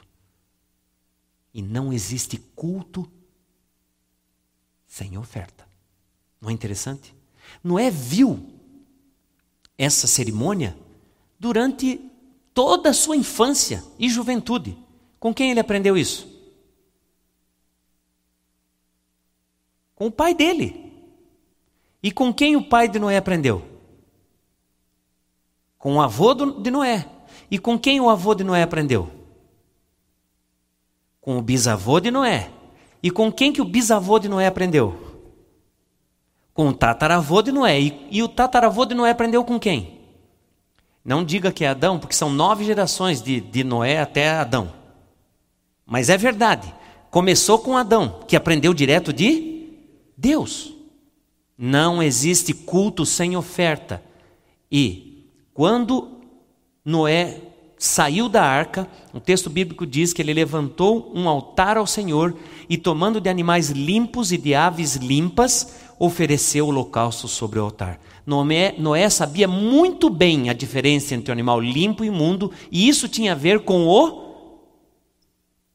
[1.52, 3.12] E não existe culto
[4.86, 5.68] sem oferta.
[6.40, 7.14] Não é interessante?
[7.62, 8.42] Noé viu
[9.76, 10.74] essa cerimônia
[11.38, 12.00] durante
[12.54, 14.78] toda a sua infância e juventude.
[15.18, 16.26] Com quem ele aprendeu isso?
[19.94, 20.89] Com o pai dele.
[22.02, 23.62] E com quem o pai de Noé aprendeu?
[25.78, 27.06] Com o avô de Noé.
[27.50, 29.10] E com quem o avô de Noé aprendeu?
[31.20, 32.50] Com o bisavô de Noé.
[33.02, 34.98] E com quem que o bisavô de Noé aprendeu?
[36.54, 37.80] Com o tataravô de Noé.
[37.80, 40.00] E, e o tataravô de Noé aprendeu com quem?
[41.04, 44.72] Não diga que é Adão, porque são nove gerações de, de Noé até Adão.
[45.86, 46.72] Mas é verdade.
[47.10, 49.68] Começou com Adão, que aprendeu direto de
[50.16, 50.79] Deus.
[51.62, 54.02] Não existe culto sem oferta.
[54.72, 56.08] E quando
[56.82, 57.38] Noé
[57.76, 62.34] saiu da arca, o texto bíblico diz que ele levantou um altar ao Senhor
[62.66, 68.00] e, tomando de animais limpos e de aves limpas, ofereceu o holocausto sobre o altar.
[68.24, 73.06] Noé, Noé sabia muito bem a diferença entre o animal limpo e imundo, e isso
[73.06, 74.34] tinha a ver com o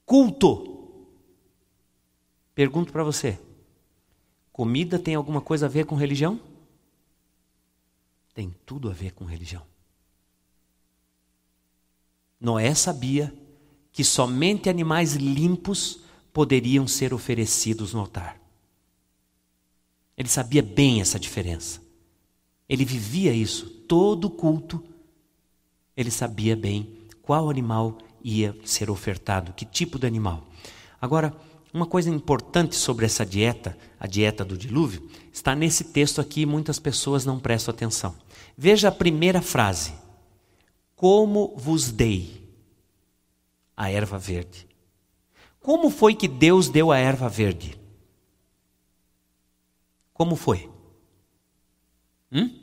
[0.03, 0.79] culto.
[2.55, 3.37] Pergunto para você:
[4.55, 6.39] comida tem alguma coisa a ver com religião?
[8.33, 9.61] Tem tudo a ver com religião.
[12.39, 13.35] Noé sabia
[13.91, 15.99] que somente animais limpos
[16.31, 18.39] poderiam ser oferecidos no altar.
[20.15, 21.81] Ele sabia bem essa diferença.
[22.69, 23.69] Ele vivia isso.
[23.69, 24.81] Todo culto,
[25.97, 30.47] ele sabia bem qual animal ia ser ofertado, que tipo de animal.
[31.01, 31.35] Agora,
[31.75, 36.45] uma coisa importante sobre essa dieta, a dieta do dilúvio, está nesse texto aqui e
[36.45, 38.15] muitas pessoas não prestam atenção.
[38.57, 39.93] Veja a primeira frase:
[40.95, 42.49] Como vos dei
[43.75, 44.65] a erva verde.
[45.59, 47.77] Como foi que Deus deu a erva verde?
[50.13, 50.69] Como foi?
[52.31, 52.57] Hum?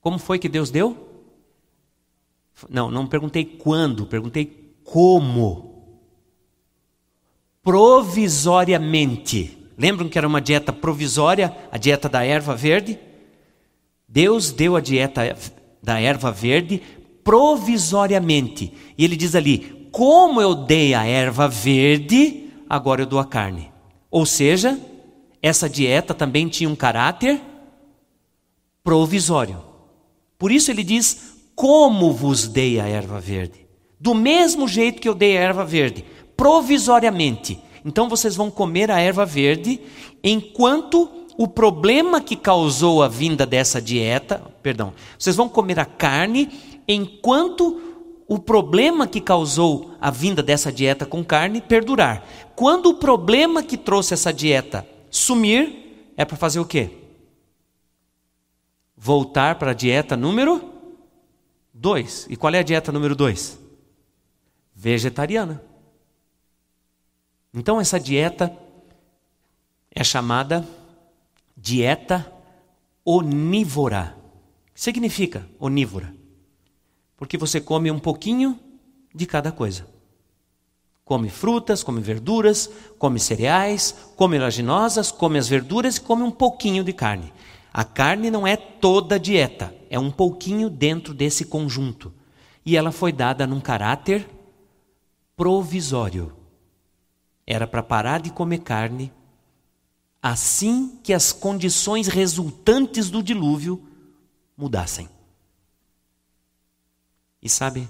[0.00, 1.08] Como foi que Deus deu?
[2.70, 5.71] Não, não perguntei quando, perguntei como.
[7.62, 9.58] Provisoriamente.
[9.78, 12.98] Lembram que era uma dieta provisória, a dieta da erva verde?
[14.08, 15.36] Deus deu a dieta
[15.82, 16.82] da erva verde
[17.24, 18.72] provisoriamente.
[18.96, 23.72] E ele diz ali: como eu dei a erva verde, agora eu dou a carne.
[24.10, 24.78] Ou seja,
[25.40, 27.40] essa dieta também tinha um caráter
[28.84, 29.62] provisório.
[30.38, 33.66] Por isso ele diz: como vos dei a erva verde.
[34.00, 36.04] Do mesmo jeito que eu dei a erva verde,
[36.42, 37.62] provisoriamente.
[37.84, 39.80] Então vocês vão comer a erva verde
[40.24, 46.50] enquanto o problema que causou a vinda dessa dieta, perdão, vocês vão comer a carne
[46.88, 47.80] enquanto
[48.26, 52.26] o problema que causou a vinda dessa dieta com carne perdurar.
[52.56, 56.90] Quando o problema que trouxe essa dieta sumir, é para fazer o quê?
[58.96, 60.60] Voltar para a dieta número
[61.72, 62.26] 2.
[62.30, 63.60] E qual é a dieta número 2?
[64.74, 65.70] Vegetariana.
[67.52, 68.56] Então essa dieta
[69.90, 70.66] é chamada
[71.56, 72.32] dieta
[73.04, 74.16] onívora.
[74.74, 76.22] Significa onívora
[77.22, 78.58] porque você come um pouquinho
[79.14, 79.86] de cada coisa.
[81.04, 86.82] Come frutas, come verduras, come cereais, come oleaginosas, come as verduras e come um pouquinho
[86.82, 87.32] de carne.
[87.72, 92.12] A carne não é toda a dieta, é um pouquinho dentro desse conjunto.
[92.66, 94.28] E ela foi dada num caráter
[95.36, 96.32] provisório.
[97.46, 99.12] Era para parar de comer carne
[100.22, 103.82] assim que as condições resultantes do dilúvio
[104.56, 105.08] mudassem.
[107.42, 107.88] E sabe,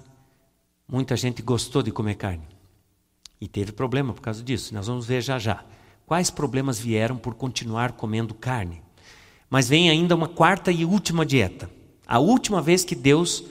[0.88, 2.46] muita gente gostou de comer carne
[3.38, 4.72] e teve problema por causa disso.
[4.72, 5.62] Nós vamos ver já já.
[6.06, 8.82] Quais problemas vieram por continuar comendo carne?
[9.50, 11.70] Mas vem ainda uma quarta e última dieta.
[12.06, 13.44] A última vez que Deus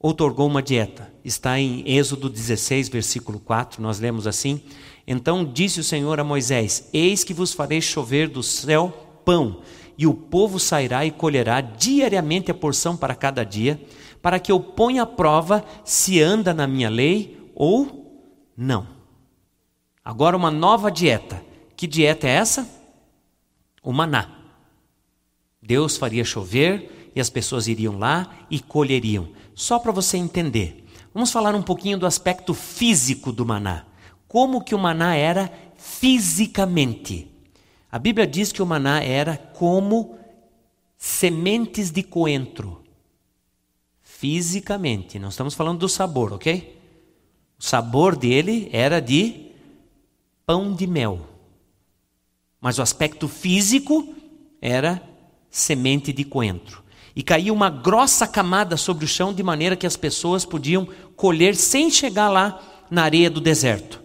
[0.00, 3.82] outorgou uma dieta está em Êxodo 16, versículo 4.
[3.82, 4.62] Nós lemos assim:
[5.06, 8.88] Então disse o Senhor a Moisés: Eis que vos farei chover do céu
[9.24, 9.60] pão,
[9.98, 13.80] e o povo sairá e colherá diariamente a porção para cada dia
[14.22, 18.86] para que eu ponha à prova se anda na minha lei ou não.
[20.04, 21.42] Agora, uma nova dieta.
[21.76, 22.68] Que dieta é essa?
[23.82, 24.28] O maná.
[25.62, 29.28] Deus faria chover e as pessoas iriam lá e colheriam.
[29.60, 30.86] Só para você entender.
[31.12, 33.84] Vamos falar um pouquinho do aspecto físico do maná.
[34.26, 37.30] Como que o maná era fisicamente?
[37.92, 40.18] A Bíblia diz que o maná era como
[40.96, 42.82] sementes de coentro
[44.02, 45.18] fisicamente.
[45.18, 46.80] Não estamos falando do sabor, ok?
[47.58, 49.50] O sabor dele era de
[50.46, 51.20] pão de mel.
[52.62, 54.14] Mas o aspecto físico
[54.58, 55.06] era
[55.50, 56.82] semente de coentro.
[57.14, 61.54] E caía uma grossa camada sobre o chão, de maneira que as pessoas podiam colher
[61.56, 64.00] sem chegar lá na areia do deserto.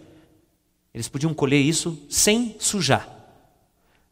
[0.94, 3.08] Eles podiam colher isso sem sujar.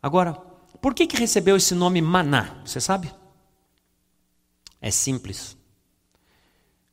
[0.03, 0.35] Agora,
[0.83, 2.57] por que, que recebeu esse nome maná?
[2.65, 3.11] Você sabe?
[4.81, 5.57] É simples.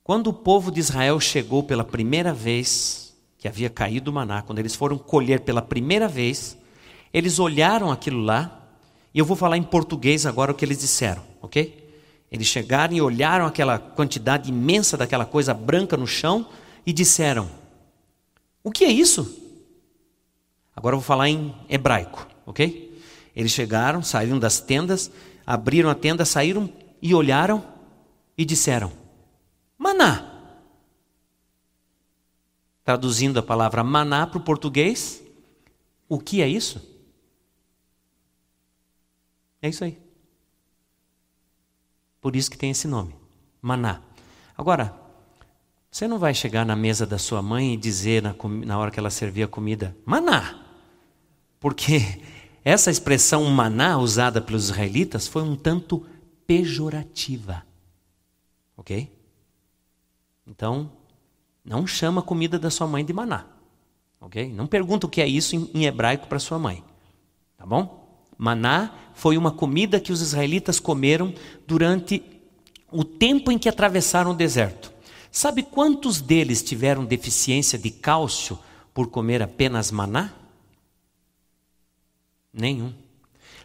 [0.02, 4.60] Quando o povo de Israel chegou pela primeira vez, que havia caído o maná, quando
[4.60, 6.58] eles foram colher pela primeira vez,
[7.14, 8.70] eles olharam aquilo lá,
[9.14, 11.81] e eu vou falar em português agora o que eles disseram, ok?
[12.32, 16.48] Eles chegaram e olharam aquela quantidade imensa daquela coisa branca no chão
[16.86, 17.52] e disseram:
[18.64, 19.38] O que é isso?
[20.74, 22.98] Agora eu vou falar em hebraico, ok?
[23.36, 25.12] Eles chegaram, saíram das tendas,
[25.46, 27.66] abriram a tenda, saíram e olharam
[28.38, 28.94] e disseram:
[29.78, 30.30] Maná.
[32.84, 35.22] Traduzindo a palavra maná para o português,
[36.10, 36.82] o que é isso?
[39.62, 40.11] É isso aí.
[42.22, 43.16] Por isso que tem esse nome,
[43.62, 44.00] maná.
[44.56, 44.96] Agora,
[45.90, 49.00] você não vai chegar na mesa da sua mãe e dizer na, na hora que
[49.00, 50.64] ela servir a comida, maná.
[51.60, 52.00] Porque
[52.64, 56.06] essa expressão maná usada pelos israelitas foi um tanto
[56.46, 57.66] pejorativa.
[58.78, 59.12] Ok?
[60.46, 60.92] Então,
[61.64, 63.46] não chama a comida da sua mãe de maná.
[64.20, 64.54] Ok?
[64.54, 66.84] Não pergunta o que é isso em, em hebraico para sua mãe.
[67.58, 68.26] Tá bom?
[68.38, 71.32] Maná foi uma comida que os israelitas comeram
[71.68, 72.24] durante
[72.92, 74.92] o tempo em que atravessaram o deserto.
[75.32, 78.58] Sabe quantos deles tiveram deficiência de cálcio
[78.96, 80.34] por comer apenas maná?
[82.52, 82.92] Nenhum.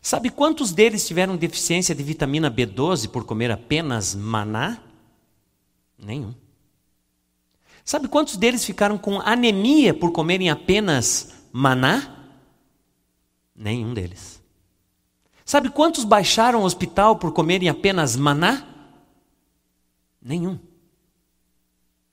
[0.02, 4.82] Sabe quantos deles tiveram deficiência de vitamina B12 por comer apenas maná?
[5.98, 6.34] Nenhum.
[7.82, 12.28] Sabe quantos deles ficaram com anemia por comerem apenas maná?
[13.56, 14.44] Nenhum deles.
[15.46, 18.66] Sabe quantos baixaram ao hospital por comerem apenas maná?
[20.20, 20.58] Nenhum.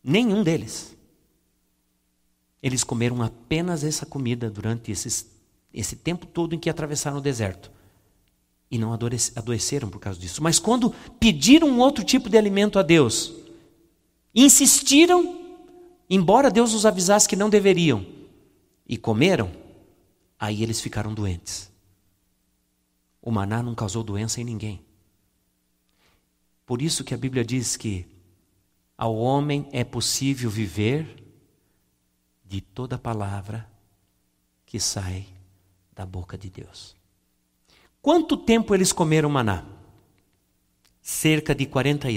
[0.01, 0.95] Nenhum deles.
[2.61, 5.27] Eles comeram apenas essa comida durante esses,
[5.73, 7.71] esse tempo todo em que atravessaram o deserto.
[8.69, 10.41] E não adoeceram por causa disso.
[10.41, 13.33] Mas quando pediram um outro tipo de alimento a Deus,
[14.33, 15.43] insistiram
[16.07, 18.05] embora Deus os avisasse que não deveriam,
[18.87, 19.51] e comeram,
[20.39, 21.71] aí eles ficaram doentes.
[23.23, 24.85] O maná não causou doença em ninguém.
[26.63, 28.05] Por isso que a Bíblia diz que
[28.95, 31.23] ao homem é possível viver
[32.45, 33.67] de toda palavra
[34.65, 35.25] que sai
[35.91, 36.95] da boca de Deus.
[38.01, 39.65] Quanto tempo eles comeram maná?
[41.03, 42.07] cerca de 40,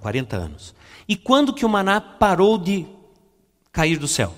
[0.00, 0.74] 40 anos.
[1.08, 2.86] E quando que o maná parou de
[3.72, 4.34] cair do céu?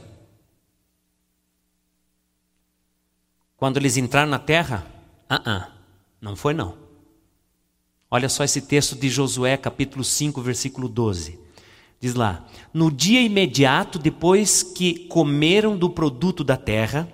[3.56, 4.86] Quando eles entraram na terra?
[5.28, 5.80] Ah, uh, -uh,
[6.21, 6.77] não foi não.
[8.11, 11.39] Olha só esse texto de Josué, capítulo 5, versículo 12.
[12.01, 12.45] Diz lá:
[12.75, 17.09] No dia imediato depois que comeram do produto da terra,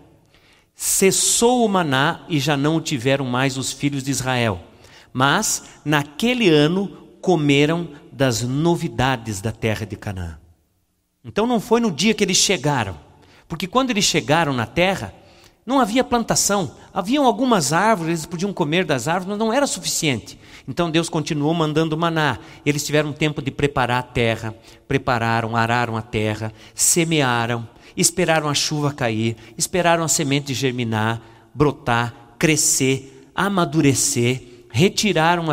[0.75, 4.63] cessou o maná e já não o tiveram mais os filhos de Israel.
[5.13, 6.89] Mas naquele ano
[7.21, 10.39] comeram das novidades da terra de Canaã.
[11.25, 12.97] Então não foi no dia que eles chegaram,
[13.49, 15.13] porque quando eles chegaram na terra,
[15.67, 20.39] não havia plantação, haviam algumas árvores, eles podiam comer das árvores, mas não era suficiente.
[20.69, 22.39] Então Deus continuou mandando maná.
[22.65, 24.55] Eles tiveram tempo de preparar a terra,
[24.87, 31.21] prepararam, araram a terra, semearam, esperaram a chuva cair, esperaram a semente germinar,
[31.53, 35.47] brotar, crescer, amadurecer, retiraram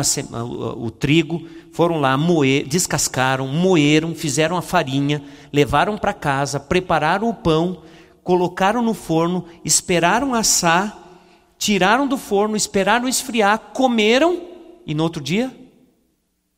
[0.76, 5.20] o trigo, foram lá moer, descascaram, moeram, fizeram a farinha,
[5.52, 7.82] levaram para casa, prepararam o pão,
[8.24, 11.20] colocaram no forno, esperaram assar,
[11.58, 14.42] tiraram do forno, esperaram esfriar, comeram
[14.86, 15.54] e no outro dia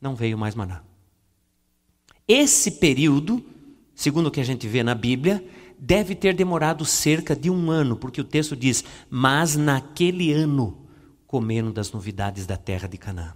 [0.00, 0.82] não veio mais maná.
[2.26, 3.44] Esse período,
[3.94, 5.44] segundo o que a gente vê na Bíblia,
[5.78, 10.86] deve ter demorado cerca de um ano, porque o texto diz: Mas naquele ano
[11.26, 13.34] comeram das novidades da terra de Canaã.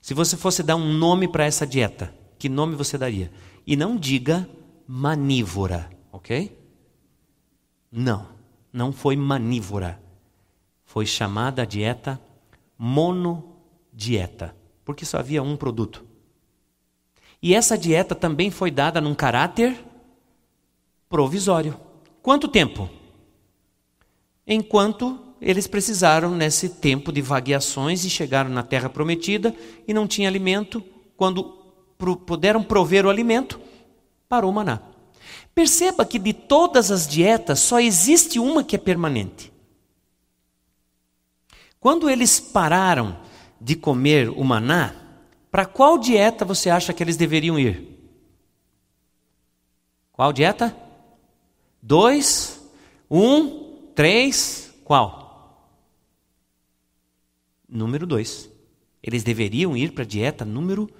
[0.00, 3.30] Se você fosse dar um nome para essa dieta, que nome você daria?
[3.66, 4.48] E não diga
[4.86, 6.59] manívora, ok?
[7.90, 8.28] Não,
[8.72, 10.00] não foi manívora.
[10.84, 12.20] Foi chamada a dieta
[12.78, 16.04] monodieta, porque só havia um produto.
[17.42, 19.76] E essa dieta também foi dada num caráter
[21.08, 21.78] provisório.
[22.22, 22.88] Quanto tempo?
[24.46, 29.54] Enquanto eles precisaram nesse tempo de vagueações e chegaram na terra prometida
[29.88, 30.84] e não tinha alimento,
[31.16, 31.44] quando
[32.26, 33.60] puderam prover o alimento,
[34.28, 34.89] parou o maná.
[35.54, 39.52] Perceba que de todas as dietas só existe uma que é permanente.
[41.78, 43.18] Quando eles pararam
[43.60, 44.94] de comer o maná,
[45.50, 47.98] para qual dieta você acha que eles deveriam ir?
[50.12, 50.76] Qual dieta?
[51.82, 52.60] Dois,
[53.10, 55.66] um, três, qual?
[57.68, 58.50] Número dois.
[59.02, 60.90] Eles deveriam ir para a dieta número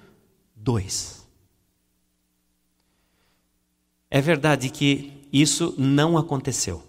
[0.55, 1.20] dois.
[4.13, 6.83] É verdade que isso não aconteceu.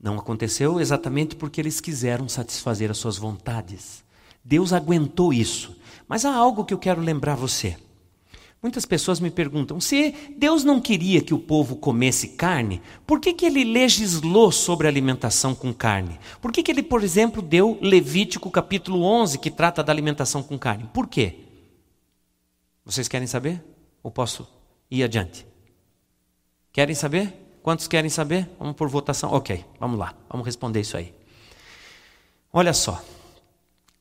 [0.00, 4.04] Não aconteceu exatamente porque eles quiseram satisfazer as suas vontades.
[4.44, 5.76] Deus aguentou isso.
[6.06, 7.76] Mas há algo que eu quero lembrar você.
[8.62, 13.32] Muitas pessoas me perguntam: se Deus não queria que o povo comesse carne, por que,
[13.32, 16.20] que ele legislou sobre alimentação com carne?
[16.40, 20.56] Por que, que ele, por exemplo, deu Levítico capítulo 11, que trata da alimentação com
[20.56, 20.88] carne?
[20.94, 21.40] Por quê?
[22.84, 23.60] Vocês querem saber?
[24.02, 24.59] Ou posso
[24.90, 25.46] ir adiante?
[26.72, 27.34] Querem saber?
[27.62, 28.48] Quantos querem saber?
[28.58, 29.32] Vamos por votação?
[29.32, 31.14] Ok, vamos lá, vamos responder isso aí.
[32.52, 33.02] Olha só,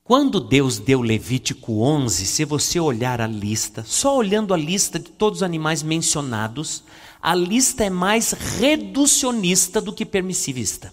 [0.03, 5.11] quando Deus deu Levítico 11, se você olhar a lista, só olhando a lista de
[5.11, 6.83] todos os animais mencionados,
[7.21, 10.91] a lista é mais reducionista do que permissivista.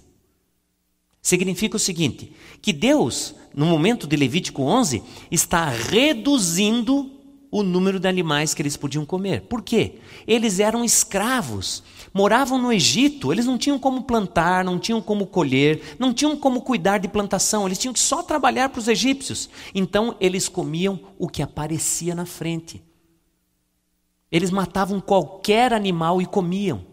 [1.22, 2.30] Significa o seguinte:
[2.61, 7.11] que Deus, no momento de Levítico 11, está reduzindo
[7.59, 9.42] o número de animais que eles podiam comer.
[9.42, 9.94] Por quê?
[10.26, 11.82] Eles eram escravos,
[12.12, 16.61] moravam no Egito, eles não tinham como plantar, não tinham como colher, não tinham como
[16.61, 19.48] cuidar de plantação, eles tinham que só trabalhar para os egípcios.
[19.74, 22.82] Então eles comiam o que aparecia na frente.
[24.30, 26.84] Eles matavam qualquer animal e comiam.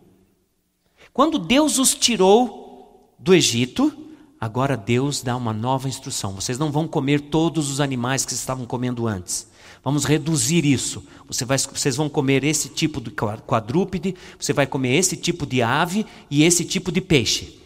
[1.11, 3.91] Quando Deus os tirou do Egito,
[4.39, 8.65] agora Deus dá uma nova instrução: vocês não vão comer todos os animais que estavam
[8.65, 9.51] comendo antes.
[9.83, 11.03] Vamos reduzir isso.
[11.27, 15.61] Você vai, vocês vão comer esse tipo de quadrúpede, você vai comer esse tipo de
[15.61, 17.59] ave e esse tipo de peixe.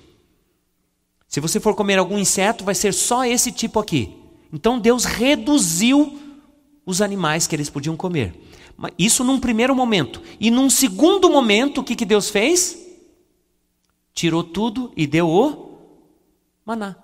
[1.28, 4.16] Se você for comer algum inseto, vai ser só esse tipo aqui.
[4.52, 6.20] Então Deus reduziu
[6.86, 8.34] os animais que eles podiam comer.
[8.98, 10.22] Isso num primeiro momento.
[10.40, 12.78] E num segundo momento, o que, que Deus fez?
[14.14, 15.78] Tirou tudo e deu o
[16.66, 16.96] maná.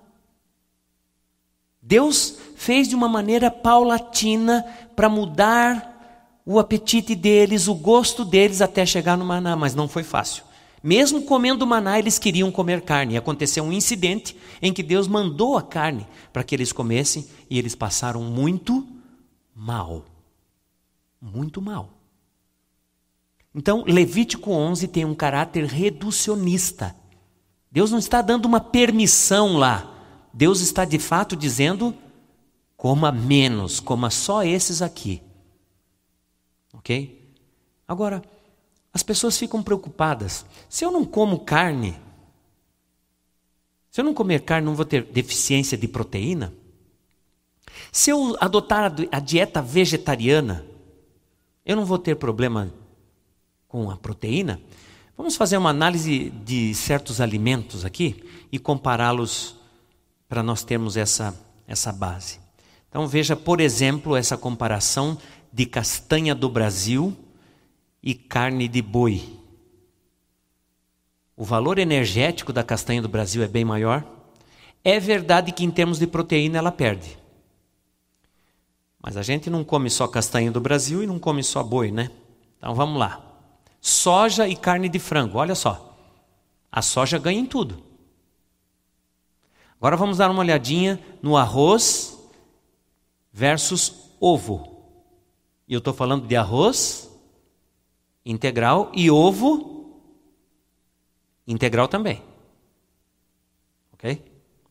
[1.86, 4.64] Deus fez de uma maneira paulatina
[4.96, 10.02] para mudar o apetite deles, o gosto deles até chegar no maná, mas não foi
[10.02, 10.44] fácil.
[10.82, 13.14] Mesmo comendo maná, eles queriam comer carne.
[13.14, 17.58] E aconteceu um incidente em que Deus mandou a carne para que eles comessem e
[17.58, 18.86] eles passaram muito
[19.54, 20.04] mal.
[21.20, 21.90] Muito mal.
[23.54, 26.94] Então, Levítico 11 tem um caráter reducionista.
[27.70, 29.93] Deus não está dando uma permissão lá.
[30.34, 31.94] Deus está de fato dizendo:
[32.76, 35.22] Coma menos, coma só esses aqui.
[36.72, 37.32] Ok?
[37.86, 38.20] Agora,
[38.92, 40.44] as pessoas ficam preocupadas.
[40.68, 41.96] Se eu não como carne,
[43.90, 46.52] se eu não comer carne, não vou ter deficiência de proteína?
[47.92, 50.66] Se eu adotar a dieta vegetariana,
[51.64, 52.72] eu não vou ter problema
[53.68, 54.60] com a proteína?
[55.16, 59.56] Vamos fazer uma análise de certos alimentos aqui e compará-los
[60.28, 61.34] para nós termos essa,
[61.66, 62.40] essa base.
[62.88, 65.18] Então veja, por exemplo, essa comparação
[65.52, 67.16] de castanha do Brasil
[68.02, 69.22] e carne de boi.
[71.36, 74.04] O valor energético da castanha do Brasil é bem maior.
[74.84, 77.18] É verdade que em termos de proteína ela perde.
[79.02, 82.10] Mas a gente não come só castanha do Brasil e não come só boi, né?
[82.58, 83.20] Então vamos lá.
[83.80, 85.98] Soja e carne de frango, olha só.
[86.70, 87.82] A soja ganha em tudo.
[89.84, 92.18] Agora vamos dar uma olhadinha no arroz
[93.30, 94.82] versus ovo.
[95.68, 97.14] E eu estou falando de arroz
[98.24, 100.00] integral e ovo
[101.46, 102.22] integral também.
[103.92, 104.24] Ok?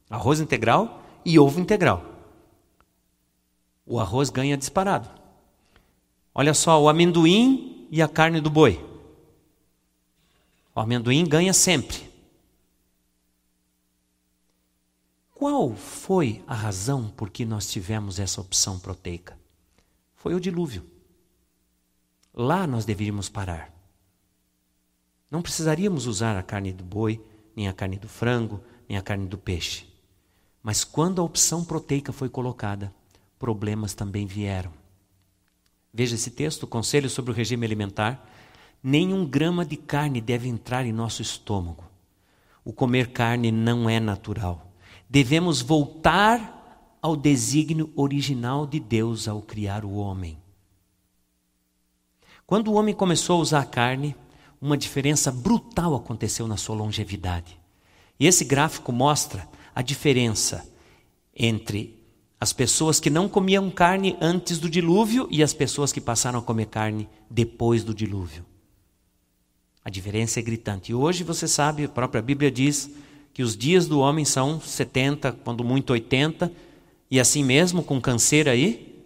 [0.09, 2.03] Arroz integral e ovo integral.
[3.85, 5.07] O arroz ganha disparado.
[6.33, 8.83] Olha só, o amendoim e a carne do boi.
[10.73, 12.12] O amendoim ganha sempre.
[15.43, 19.37] Qual foi a razão por que nós tivemos essa opção proteica?
[20.15, 20.85] Foi o dilúvio.
[22.33, 23.69] Lá nós deveríamos parar.
[25.29, 27.21] Não precisaríamos usar a carne do boi,
[27.53, 29.85] nem a carne do frango, nem a carne do peixe.
[30.63, 32.95] Mas quando a opção proteica foi colocada,
[33.37, 34.71] problemas também vieram.
[35.93, 38.25] Veja esse texto, Conselho sobre o Regime Alimentar.
[38.81, 41.83] Nenhum grama de carne deve entrar em nosso estômago.
[42.63, 44.69] O comer carne não é natural.
[45.13, 50.39] Devemos voltar ao desígnio original de Deus ao criar o homem.
[52.47, 54.15] Quando o homem começou a usar a carne,
[54.59, 57.61] uma diferença brutal aconteceu na sua longevidade.
[58.19, 60.67] E esse gráfico mostra a diferença
[61.35, 62.03] entre
[62.41, 66.41] as pessoas que não comiam carne antes do dilúvio e as pessoas que passaram a
[66.41, 68.43] comer carne depois do dilúvio.
[69.85, 70.91] A diferença é gritante.
[70.91, 72.89] E hoje você sabe, a própria Bíblia diz
[73.33, 76.51] que os dias do homem são 70, quando muito 80,
[77.09, 79.03] e assim mesmo com canseira aí,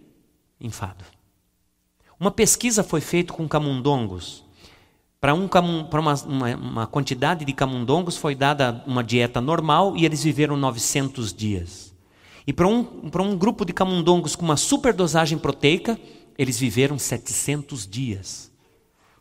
[0.60, 1.04] enfado.
[2.20, 4.44] Uma pesquisa foi feita com camundongos.
[5.20, 10.22] Para um, uma, uma, uma quantidade de camundongos foi dada uma dieta normal e eles
[10.22, 11.94] viveram 900 dias.
[12.46, 15.98] E para um, para um grupo de camundongos com uma superdosagem proteica,
[16.36, 18.50] eles viveram 700 dias.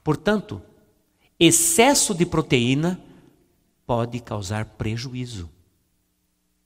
[0.04, 0.62] Portanto,
[1.40, 3.00] excesso de proteína
[3.88, 5.50] pode causar prejuízo.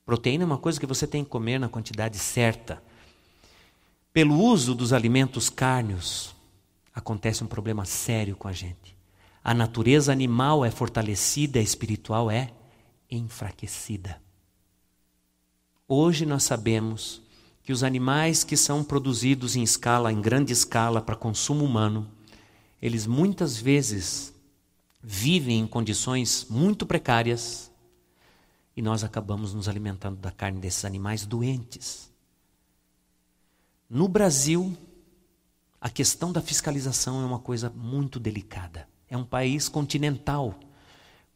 [0.03, 2.83] Proteína é uma coisa que você tem que comer na quantidade certa.
[4.11, 6.35] Pelo uso dos alimentos cárneos,
[6.93, 8.97] acontece um problema sério com a gente.
[9.43, 12.49] A natureza animal é fortalecida, a espiritual é
[13.09, 14.19] enfraquecida.
[15.87, 17.21] Hoje nós sabemos
[17.63, 22.09] que os animais que são produzidos em escala, em grande escala para consumo humano,
[22.81, 24.30] eles muitas vezes
[25.01, 27.71] vivem em condições muito precárias
[28.75, 32.11] e nós acabamos nos alimentando da carne desses animais doentes.
[33.89, 34.77] No Brasil,
[35.79, 38.87] a questão da fiscalização é uma coisa muito delicada.
[39.09, 40.57] É um país continental.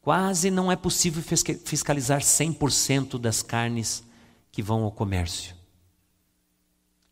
[0.02, 4.04] Quase não é possível fiscalizar 100% das carnes
[4.52, 5.56] que vão ao comércio.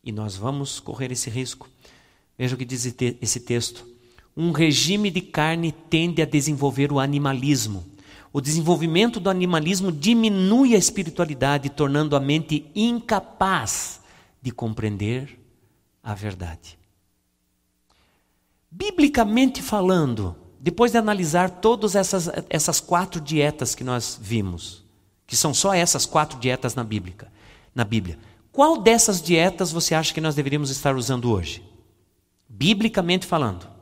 [0.02, 1.68] E nós vamos correr esse risco.
[2.38, 2.86] Veja o que diz
[3.20, 3.93] esse texto.
[4.36, 7.84] Um regime de carne tende a desenvolver o animalismo.
[8.32, 14.00] O desenvolvimento do animalismo diminui a espiritualidade, tornando a mente incapaz
[14.42, 15.38] de compreender
[16.02, 16.76] a verdade.
[18.68, 24.84] Biblicamente falando, depois de analisar todas essas, essas quatro dietas que nós vimos,
[25.28, 27.14] que são só essas quatro dietas na Bíblia,
[27.72, 28.18] na Bíblia,
[28.50, 31.62] qual dessas dietas você acha que nós deveríamos estar usando hoje?
[32.48, 33.73] Biblicamente falando.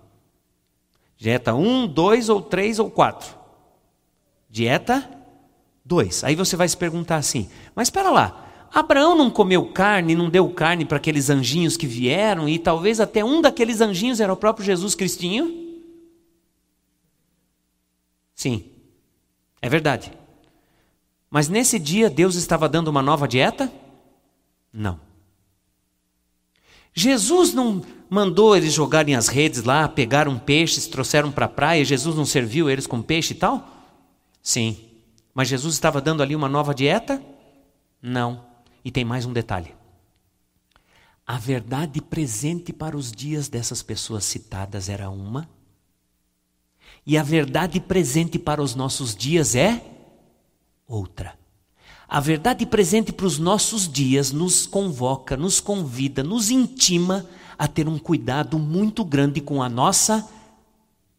[1.22, 3.32] Dieta 1, 2 ou 3 ou 4?
[4.50, 5.08] Dieta
[5.84, 6.24] 2.
[6.24, 10.50] Aí você vai se perguntar assim: mas espera lá, Abraão não comeu carne, não deu
[10.50, 14.66] carne para aqueles anjinhos que vieram, e talvez até um daqueles anjinhos era o próprio
[14.66, 15.78] Jesus Cristinho?
[18.34, 18.64] Sim,
[19.60, 20.12] é verdade.
[21.30, 23.72] Mas nesse dia Deus estava dando uma nova dieta?
[24.72, 24.98] Não.
[26.94, 32.14] Jesus não mandou eles jogarem as redes lá, pegaram peixes, trouxeram para a praia, Jesus
[32.14, 33.66] não serviu eles com peixe e tal?
[34.42, 34.76] Sim.
[35.34, 37.22] Mas Jesus estava dando ali uma nova dieta?
[38.00, 38.44] Não.
[38.84, 39.74] E tem mais um detalhe.
[41.26, 45.48] A verdade presente para os dias dessas pessoas citadas era uma,
[47.06, 49.84] e a verdade presente para os nossos dias é
[50.86, 51.36] outra.
[52.12, 57.88] A verdade presente para os nossos dias nos convoca, nos convida, nos intima a ter
[57.88, 60.30] um cuidado muito grande com a nossa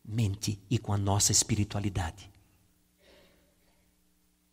[0.06, 2.30] mente e com a nossa espiritualidade.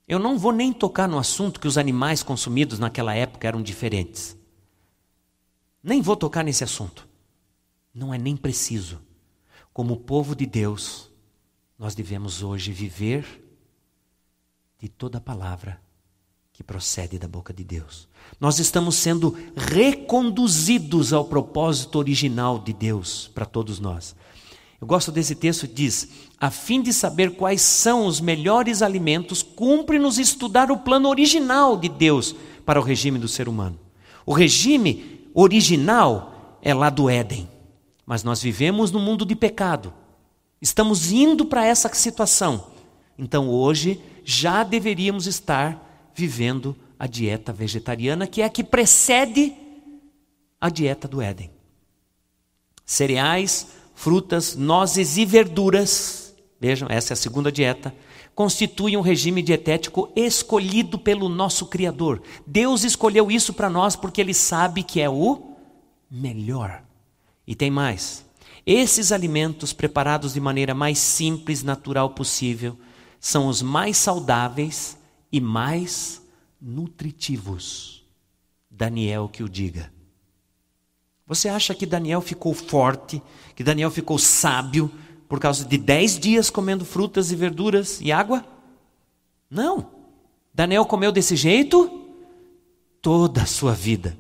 [0.09, 4.35] Eu não vou nem tocar no assunto que os animais consumidos naquela época eram diferentes.
[5.83, 7.07] Nem vou tocar nesse assunto.
[7.93, 8.99] Não é nem preciso.
[9.75, 11.11] Como povo de Deus,
[11.79, 13.27] nós devemos hoje viver
[14.79, 15.90] de toda palavra
[16.61, 18.07] que procede da boca de Deus.
[18.39, 24.15] Nós estamos sendo reconduzidos ao propósito original de Deus para todos nós.
[24.79, 30.19] Eu gosto desse texto diz: a fim de saber quais são os melhores alimentos, cumpre-nos
[30.19, 32.37] estudar o plano original de Deus
[32.67, 33.81] para o regime do ser humano.
[34.27, 37.49] O regime original é lá do Éden,
[38.05, 39.95] mas nós vivemos no mundo de pecado.
[40.61, 42.67] Estamos indo para essa situação.
[43.19, 49.55] Então hoje já deveríamos estar vivendo a dieta vegetariana, que é a que precede
[50.61, 51.51] a dieta do Éden.
[52.85, 57.95] Cereais, frutas, nozes e verduras, vejam, essa é a segunda dieta,
[58.35, 62.23] constituem um regime dietético escolhido pelo nosso Criador.
[62.47, 65.57] Deus escolheu isso para nós porque Ele sabe que é o
[66.11, 66.83] melhor.
[67.47, 68.25] E tem mais.
[68.67, 72.79] Esses alimentos preparados de maneira mais simples, natural possível,
[73.19, 74.97] são os mais saudáveis
[75.31, 76.23] e mais
[76.61, 78.05] nutritivos.
[78.71, 79.93] Daniel que o diga.
[81.27, 83.23] Você acha que Daniel ficou forte,
[83.55, 84.91] que Daniel ficou sábio
[85.29, 88.45] por causa de dez dias comendo frutas e verduras e água?
[89.49, 89.91] Não.
[90.53, 91.89] Daniel comeu desse jeito
[93.01, 94.17] toda a sua vida.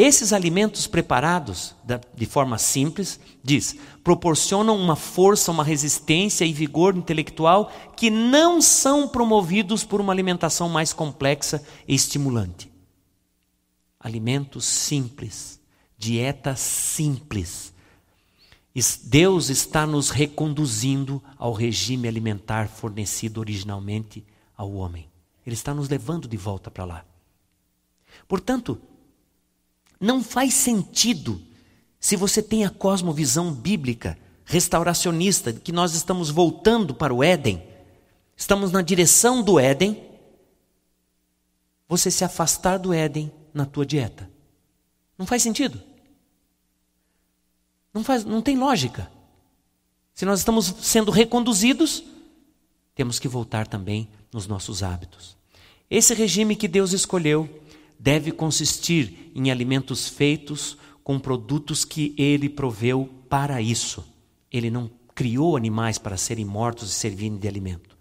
[0.00, 1.74] Esses alimentos preparados
[2.14, 3.74] de forma simples, diz,
[4.04, 10.68] proporcionam uma força, uma resistência e vigor intelectual que não são promovidos por uma alimentação
[10.68, 12.70] mais complexa e estimulante.
[13.98, 15.60] Alimentos simples,
[15.98, 17.74] dieta simples.
[19.02, 24.24] Deus está nos reconduzindo ao regime alimentar fornecido originalmente
[24.56, 25.10] ao homem.
[25.44, 27.04] Ele está nos levando de volta para lá.
[28.28, 28.80] Portanto,
[30.00, 31.40] não faz sentido,
[31.98, 37.62] se você tem a cosmovisão bíblica, restauracionista, que nós estamos voltando para o Éden,
[38.36, 40.00] estamos na direção do Éden,
[41.88, 44.30] você se afastar do Éden na tua dieta.
[45.16, 45.82] Não faz sentido.
[47.92, 49.10] Não, faz, não tem lógica.
[50.14, 52.04] Se nós estamos sendo reconduzidos,
[52.94, 55.36] temos que voltar também nos nossos hábitos.
[55.90, 57.48] Esse regime que Deus escolheu
[57.98, 64.04] deve consistir em alimentos feitos com produtos que ele proveu para isso.
[64.52, 67.96] Ele não criou animais para serem mortos e servirem de alimento.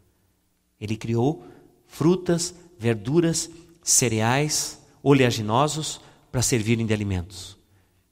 [0.79, 1.45] Ele criou
[1.87, 3.49] frutas, verduras,
[3.81, 5.99] cereais, oleaginosos
[6.31, 7.57] para servirem de alimentos.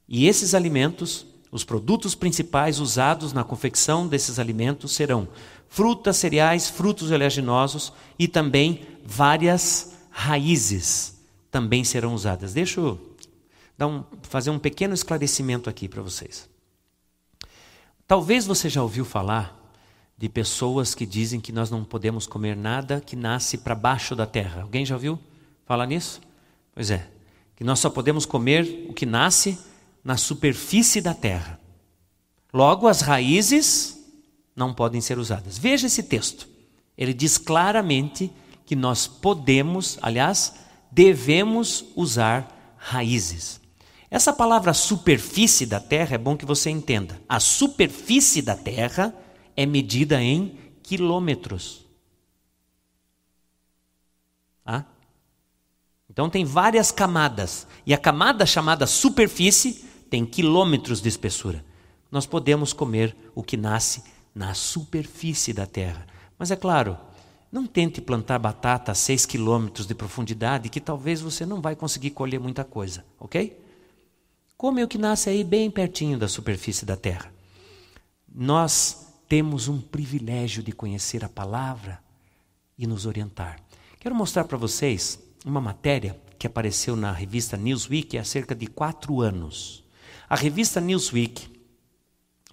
[0.08, 5.28] E esses alimentos, os produtos principais usados na confecção desses alimentos serão
[5.68, 11.15] frutas, cereais, frutos oleaginosos e também várias raízes
[11.56, 12.54] também serão usadas.
[12.54, 13.00] Deixa eu
[13.80, 16.50] um, fazer um pequeno esclarecimento aqui para vocês.
[18.06, 19.58] Talvez você já ouviu falar
[20.18, 24.26] de pessoas que dizem que nós não podemos comer nada que nasce para baixo da
[24.26, 24.64] terra.
[24.64, 25.18] Alguém já ouviu
[25.66, 26.20] falar nisso?
[26.74, 27.08] Pois é,
[27.56, 29.58] que nós só podemos comer o que nasce
[30.04, 31.58] na superfície da terra.
[32.54, 33.98] Logo, as raízes
[34.54, 35.58] não podem ser usadas.
[35.58, 36.50] Veja esse texto.
[36.98, 38.30] Ele diz claramente
[38.66, 40.65] que nós podemos, aliás,
[40.96, 43.60] devemos usar raízes.
[44.10, 47.22] Essa palavra superfície da terra é bom que você entenda.
[47.28, 49.14] A superfície da terra
[49.58, 51.86] é medida em quilômetros.
[54.66, 54.86] Ah?
[56.10, 57.68] Então tem várias camadas.
[57.86, 61.66] E a camada chamada superfície tem quilômetros de espessura.
[62.10, 64.02] Nós podemos comer o que nasce
[64.34, 66.08] na superfície da terra.
[66.40, 66.98] Mas é claro,
[67.56, 72.10] não tente plantar batata a 6 quilômetros de profundidade, que talvez você não vai conseguir
[72.10, 73.58] colher muita coisa, ok?
[74.58, 77.34] Come o que nasce aí bem pertinho da superfície da terra.
[78.28, 82.04] Nós temos um privilégio de conhecer a palavra
[82.78, 83.62] e nos orientar.
[84.02, 89.22] Quero mostrar para vocês uma matéria que apareceu na revista Newsweek há cerca de quatro
[89.22, 89.82] anos.
[90.28, 91.48] A revista Newsweek,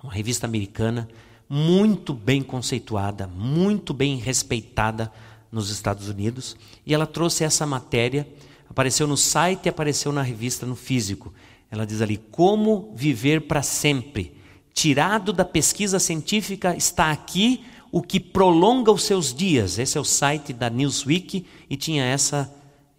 [0.01, 1.09] uma revista americana,
[1.55, 5.13] muito bem conceituada, muito bem respeitada
[5.51, 8.27] nos Estados Unidos, e ela trouxe essa matéria
[8.73, 11.31] Apareceu no site e apareceu na revista, no físico.
[11.71, 14.35] Ela diz ali: Como viver para sempre.
[14.73, 19.79] Tirado da pesquisa científica, está aqui o que prolonga os seus dias.
[19.79, 22.51] Esse é o site da Newsweek e tinha essa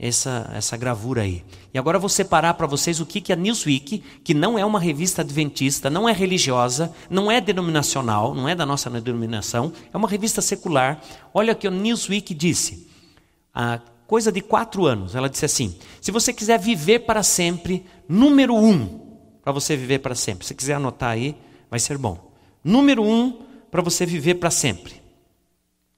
[0.07, 1.43] essa, essa gravura aí.
[1.73, 4.79] E agora vou separar para vocês o que, que a Newsweek, que não é uma
[4.79, 10.09] revista adventista, não é religiosa, não é denominacional, não é da nossa denominação, é uma
[10.09, 11.01] revista secular.
[11.33, 12.89] Olha o que a Newsweek disse.
[13.55, 18.55] Há coisa de quatro anos, ela disse assim: se você quiser viver para sempre, número
[18.55, 21.33] um, para você viver para sempre, se quiser anotar aí,
[21.69, 22.33] vai ser bom.
[22.61, 23.39] Número um,
[23.71, 25.01] para você viver para sempre.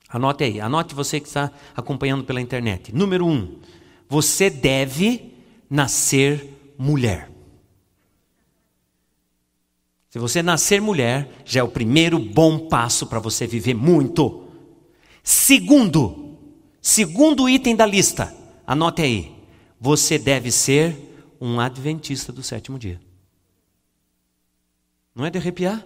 [0.07, 2.95] Anote aí, anote você que está acompanhando pela internet.
[2.95, 3.59] Número um,
[4.07, 5.33] você deve
[5.69, 7.31] nascer mulher.
[10.09, 14.47] Se você nascer mulher, já é o primeiro bom passo para você viver muito.
[15.21, 16.37] Segundo,
[16.81, 18.33] segundo item da lista,
[18.65, 19.35] anote aí.
[19.77, 20.95] Você deve ser
[21.41, 23.01] um adventista do sétimo dia.
[25.13, 25.85] Não é de arrepiar?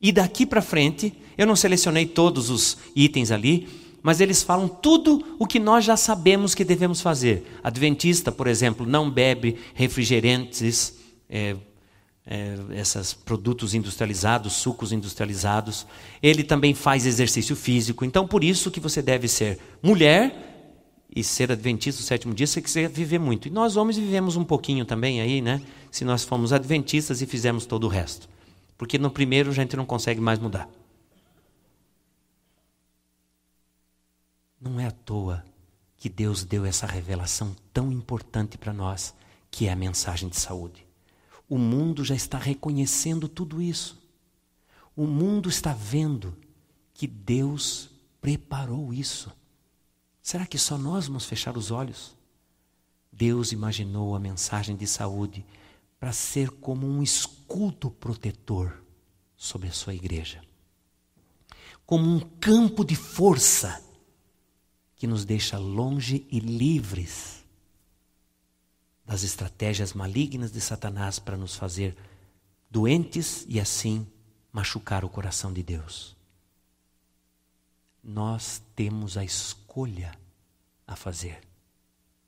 [0.00, 3.68] E daqui para frente, eu não selecionei todos os itens ali,
[4.04, 7.58] mas eles falam tudo o que nós já sabemos que devemos fazer.
[7.64, 11.56] Adventista, por exemplo, não bebe refrigerantes, é,
[12.26, 15.86] é, esses produtos industrializados, sucos industrializados.
[16.22, 18.04] Ele também faz exercício físico.
[18.04, 20.76] Então, por isso que você deve ser mulher
[21.16, 23.48] e ser adventista do sétimo dia você quiser viver muito.
[23.48, 25.62] E nós homens vivemos um pouquinho também aí, né?
[25.90, 28.28] Se nós formos adventistas e fizermos todo o resto.
[28.76, 30.68] Porque no primeiro a gente não consegue mais mudar.
[34.64, 35.44] Não é à toa
[35.94, 39.14] que Deus deu essa revelação tão importante para nós,
[39.50, 40.86] que é a mensagem de saúde.
[41.46, 44.02] O mundo já está reconhecendo tudo isso.
[44.96, 46.34] O mundo está vendo
[46.94, 47.90] que Deus
[48.22, 49.30] preparou isso.
[50.22, 52.16] Será que só nós vamos fechar os olhos?
[53.12, 55.44] Deus imaginou a mensagem de saúde
[56.00, 58.82] para ser como um escudo protetor
[59.36, 60.40] sobre a sua igreja,
[61.84, 63.84] como um campo de força
[64.96, 67.44] que nos deixa longe e livres
[69.04, 71.96] das estratégias malignas de Satanás para nos fazer
[72.70, 74.06] doentes e assim
[74.52, 76.16] machucar o coração de Deus.
[78.02, 80.18] Nós temos a escolha
[80.86, 81.40] a fazer.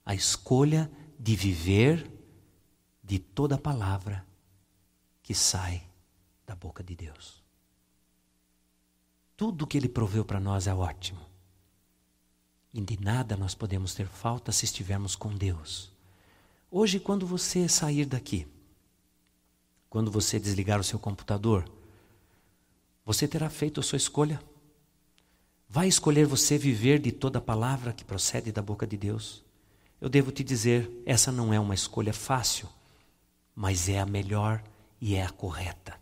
[0.04, 2.10] A escolha de viver
[3.02, 4.26] de toda palavra
[5.22, 5.82] que sai
[6.46, 7.42] da boca de Deus.
[9.36, 11.20] Tudo que Ele proveu para nós é ótimo.
[12.76, 15.90] E de nada nós podemos ter falta se estivermos com Deus.
[16.70, 18.46] Hoje, quando você sair daqui,
[19.88, 21.66] quando você desligar o seu computador,
[23.02, 24.38] você terá feito a sua escolha.
[25.66, 29.42] Vai escolher você viver de toda palavra que procede da boca de Deus.
[29.98, 32.68] Eu devo te dizer, essa não é uma escolha fácil,
[33.54, 34.62] mas é a melhor
[35.00, 35.98] e é a correta.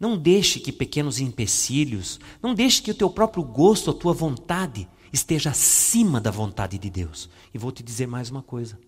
[0.00, 4.88] Não deixe que pequenos empecilhos, não deixe que o teu próprio gosto, a tua vontade,
[5.12, 7.28] esteja acima da vontade de Deus.
[7.52, 8.78] E vou te dizer mais uma coisa: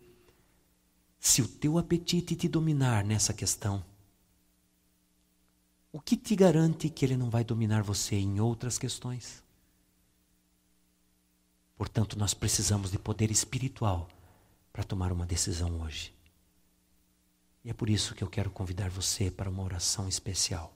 [1.18, 3.84] se o teu apetite te dominar nessa questão,
[5.92, 9.42] o que te garante que ele não vai dominar você em outras questões?
[11.76, 14.08] Portanto, nós precisamos de poder espiritual
[14.72, 16.14] para tomar uma decisão hoje.
[17.64, 20.74] E é por isso que eu quero convidar você para uma oração especial.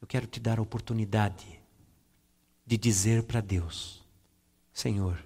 [0.00, 1.61] Eu quero te dar a oportunidade
[2.72, 4.02] de dizer para Deus:
[4.72, 5.22] Senhor,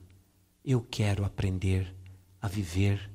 [0.65, 1.95] eu quero aprender
[2.43, 3.09] a viver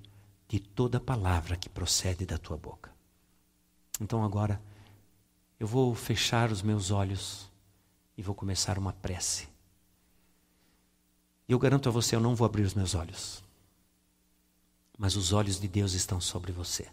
[0.47, 2.93] de toda palavra que procede da tua boca.
[3.99, 4.61] Então agora
[5.59, 7.51] eu vou fechar os meus olhos
[8.17, 9.49] e vou começar uma prece.
[11.45, 13.43] E eu garanto a você, eu não vou abrir os meus olhos.
[14.97, 16.87] Mas os olhos de Deus estão sobre você.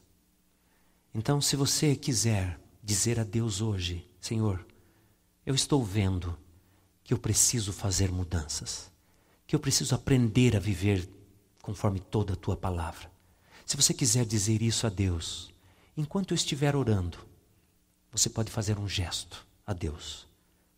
[1.14, 4.66] Então, se você quiser dizer a Deus hoje, Senhor,
[5.47, 6.36] eu estou vendo
[7.09, 8.93] que eu preciso fazer mudanças,
[9.47, 11.09] que eu preciso aprender a viver
[11.63, 13.11] conforme toda a tua palavra.
[13.65, 15.51] Se você quiser dizer isso a Deus,
[15.97, 17.17] enquanto eu estiver orando,
[18.13, 20.29] você pode fazer um gesto a Deus.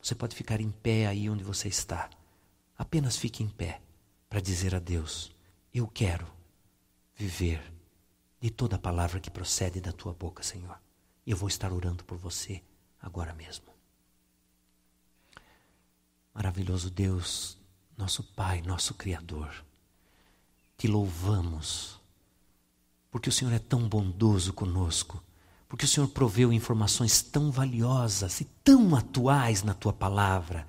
[0.00, 2.08] Você pode ficar em pé aí onde você está.
[2.78, 3.82] Apenas fique em pé
[4.28, 5.32] para dizer a Deus:
[5.74, 6.28] Eu quero
[7.16, 7.60] viver
[8.40, 10.80] de toda a palavra que procede da tua boca, Senhor.
[11.26, 12.62] Eu vou estar orando por você
[13.02, 13.69] agora mesmo.
[16.34, 17.58] Maravilhoso Deus,
[17.96, 19.52] nosso Pai, nosso Criador,
[20.78, 22.00] te louvamos,
[23.10, 25.22] porque o Senhor é tão bondoso conosco,
[25.68, 30.66] porque o Senhor proveu informações tão valiosas e tão atuais na tua palavra,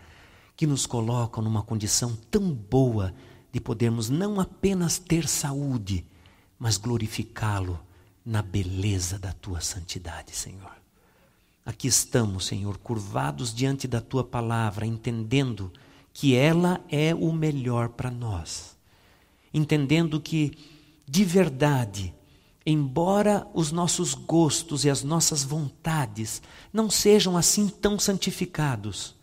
[0.56, 3.14] que nos colocam numa condição tão boa
[3.52, 6.06] de podermos não apenas ter saúde,
[6.58, 7.80] mas glorificá-lo
[8.26, 10.81] na beleza da tua santidade, Senhor.
[11.66, 15.72] Aqui estamos, Senhor, curvados diante da tua palavra, entendendo
[16.12, 18.76] que ela é o melhor para nós.
[19.54, 20.58] Entendendo que,
[21.08, 22.14] de verdade,
[22.66, 26.42] embora os nossos gostos e as nossas vontades
[26.74, 29.16] não sejam assim tão santificados,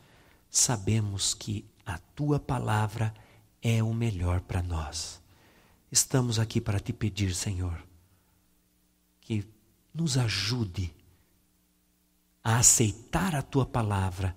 [0.49, 3.12] sabemos que a tua palavra
[3.61, 5.20] é o melhor para nós.
[5.91, 7.82] Estamos aqui para te pedir, Senhor,
[9.20, 9.45] que
[9.93, 10.95] nos ajude
[12.49, 14.34] a aceitar a tua palavra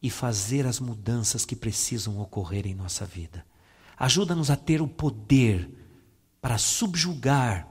[0.00, 3.44] e fazer as mudanças que precisam ocorrer em nossa vida.
[3.98, 5.68] Ajuda-nos a ter o poder
[6.40, 7.68] para subjugar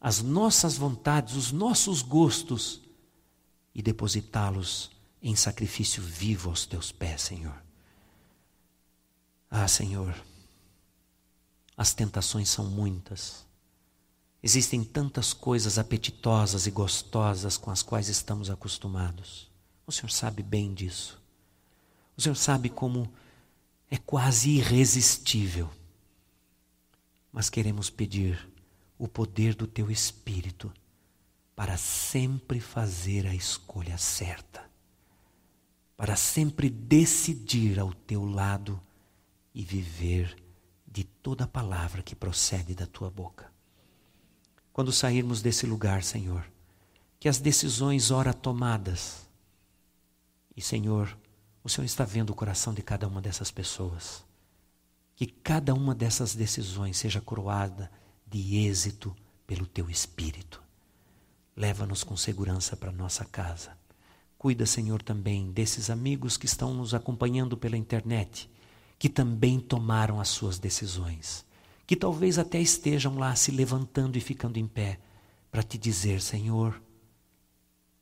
[0.00, 2.80] as nossas vontades, os nossos gostos
[3.74, 4.90] e depositá-los
[5.20, 7.62] em sacrifício vivo aos teus pés, Senhor.
[9.50, 10.14] Ah, Senhor,
[11.76, 13.43] as tentações são muitas.
[14.46, 19.50] Existem tantas coisas apetitosas e gostosas com as quais estamos acostumados.
[19.86, 21.18] O Senhor sabe bem disso.
[22.14, 23.10] O Senhor sabe como
[23.90, 25.70] é quase irresistível.
[27.32, 28.46] Mas queremos pedir
[28.98, 30.70] o poder do Teu Espírito
[31.56, 34.62] para sempre fazer a escolha certa,
[35.96, 38.78] para sempre decidir ao Teu lado
[39.54, 40.36] e viver
[40.86, 43.53] de toda palavra que procede da Tua boca
[44.74, 46.44] quando sairmos desse lugar, Senhor.
[47.20, 49.24] Que as decisões ora tomadas,
[50.56, 51.16] e Senhor,
[51.62, 54.24] o Senhor está vendo o coração de cada uma dessas pessoas.
[55.14, 57.88] Que cada uma dessas decisões seja coroada
[58.26, 59.14] de êxito
[59.46, 60.60] pelo Teu Espírito.
[61.56, 63.78] Leva-nos com segurança para nossa casa.
[64.36, 68.50] Cuida, Senhor, também desses amigos que estão nos acompanhando pela internet,
[68.98, 71.46] que também tomaram as suas decisões
[71.86, 74.98] que talvez até estejam lá se levantando e ficando em pé
[75.50, 76.80] para te dizer: Senhor,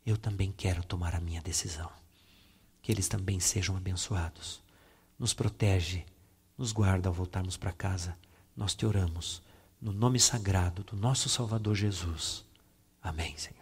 [0.04, 1.90] eu também quero tomar a minha decisão.
[2.80, 4.62] Que eles também sejam abençoados.
[5.18, 6.04] Nos protege,
[6.58, 8.16] nos guarda ao voltarmos para casa.
[8.56, 9.42] Nós te oramos
[9.80, 12.44] no nome sagrado do nosso Salvador Jesus.
[13.02, 13.61] Amém, Senhor.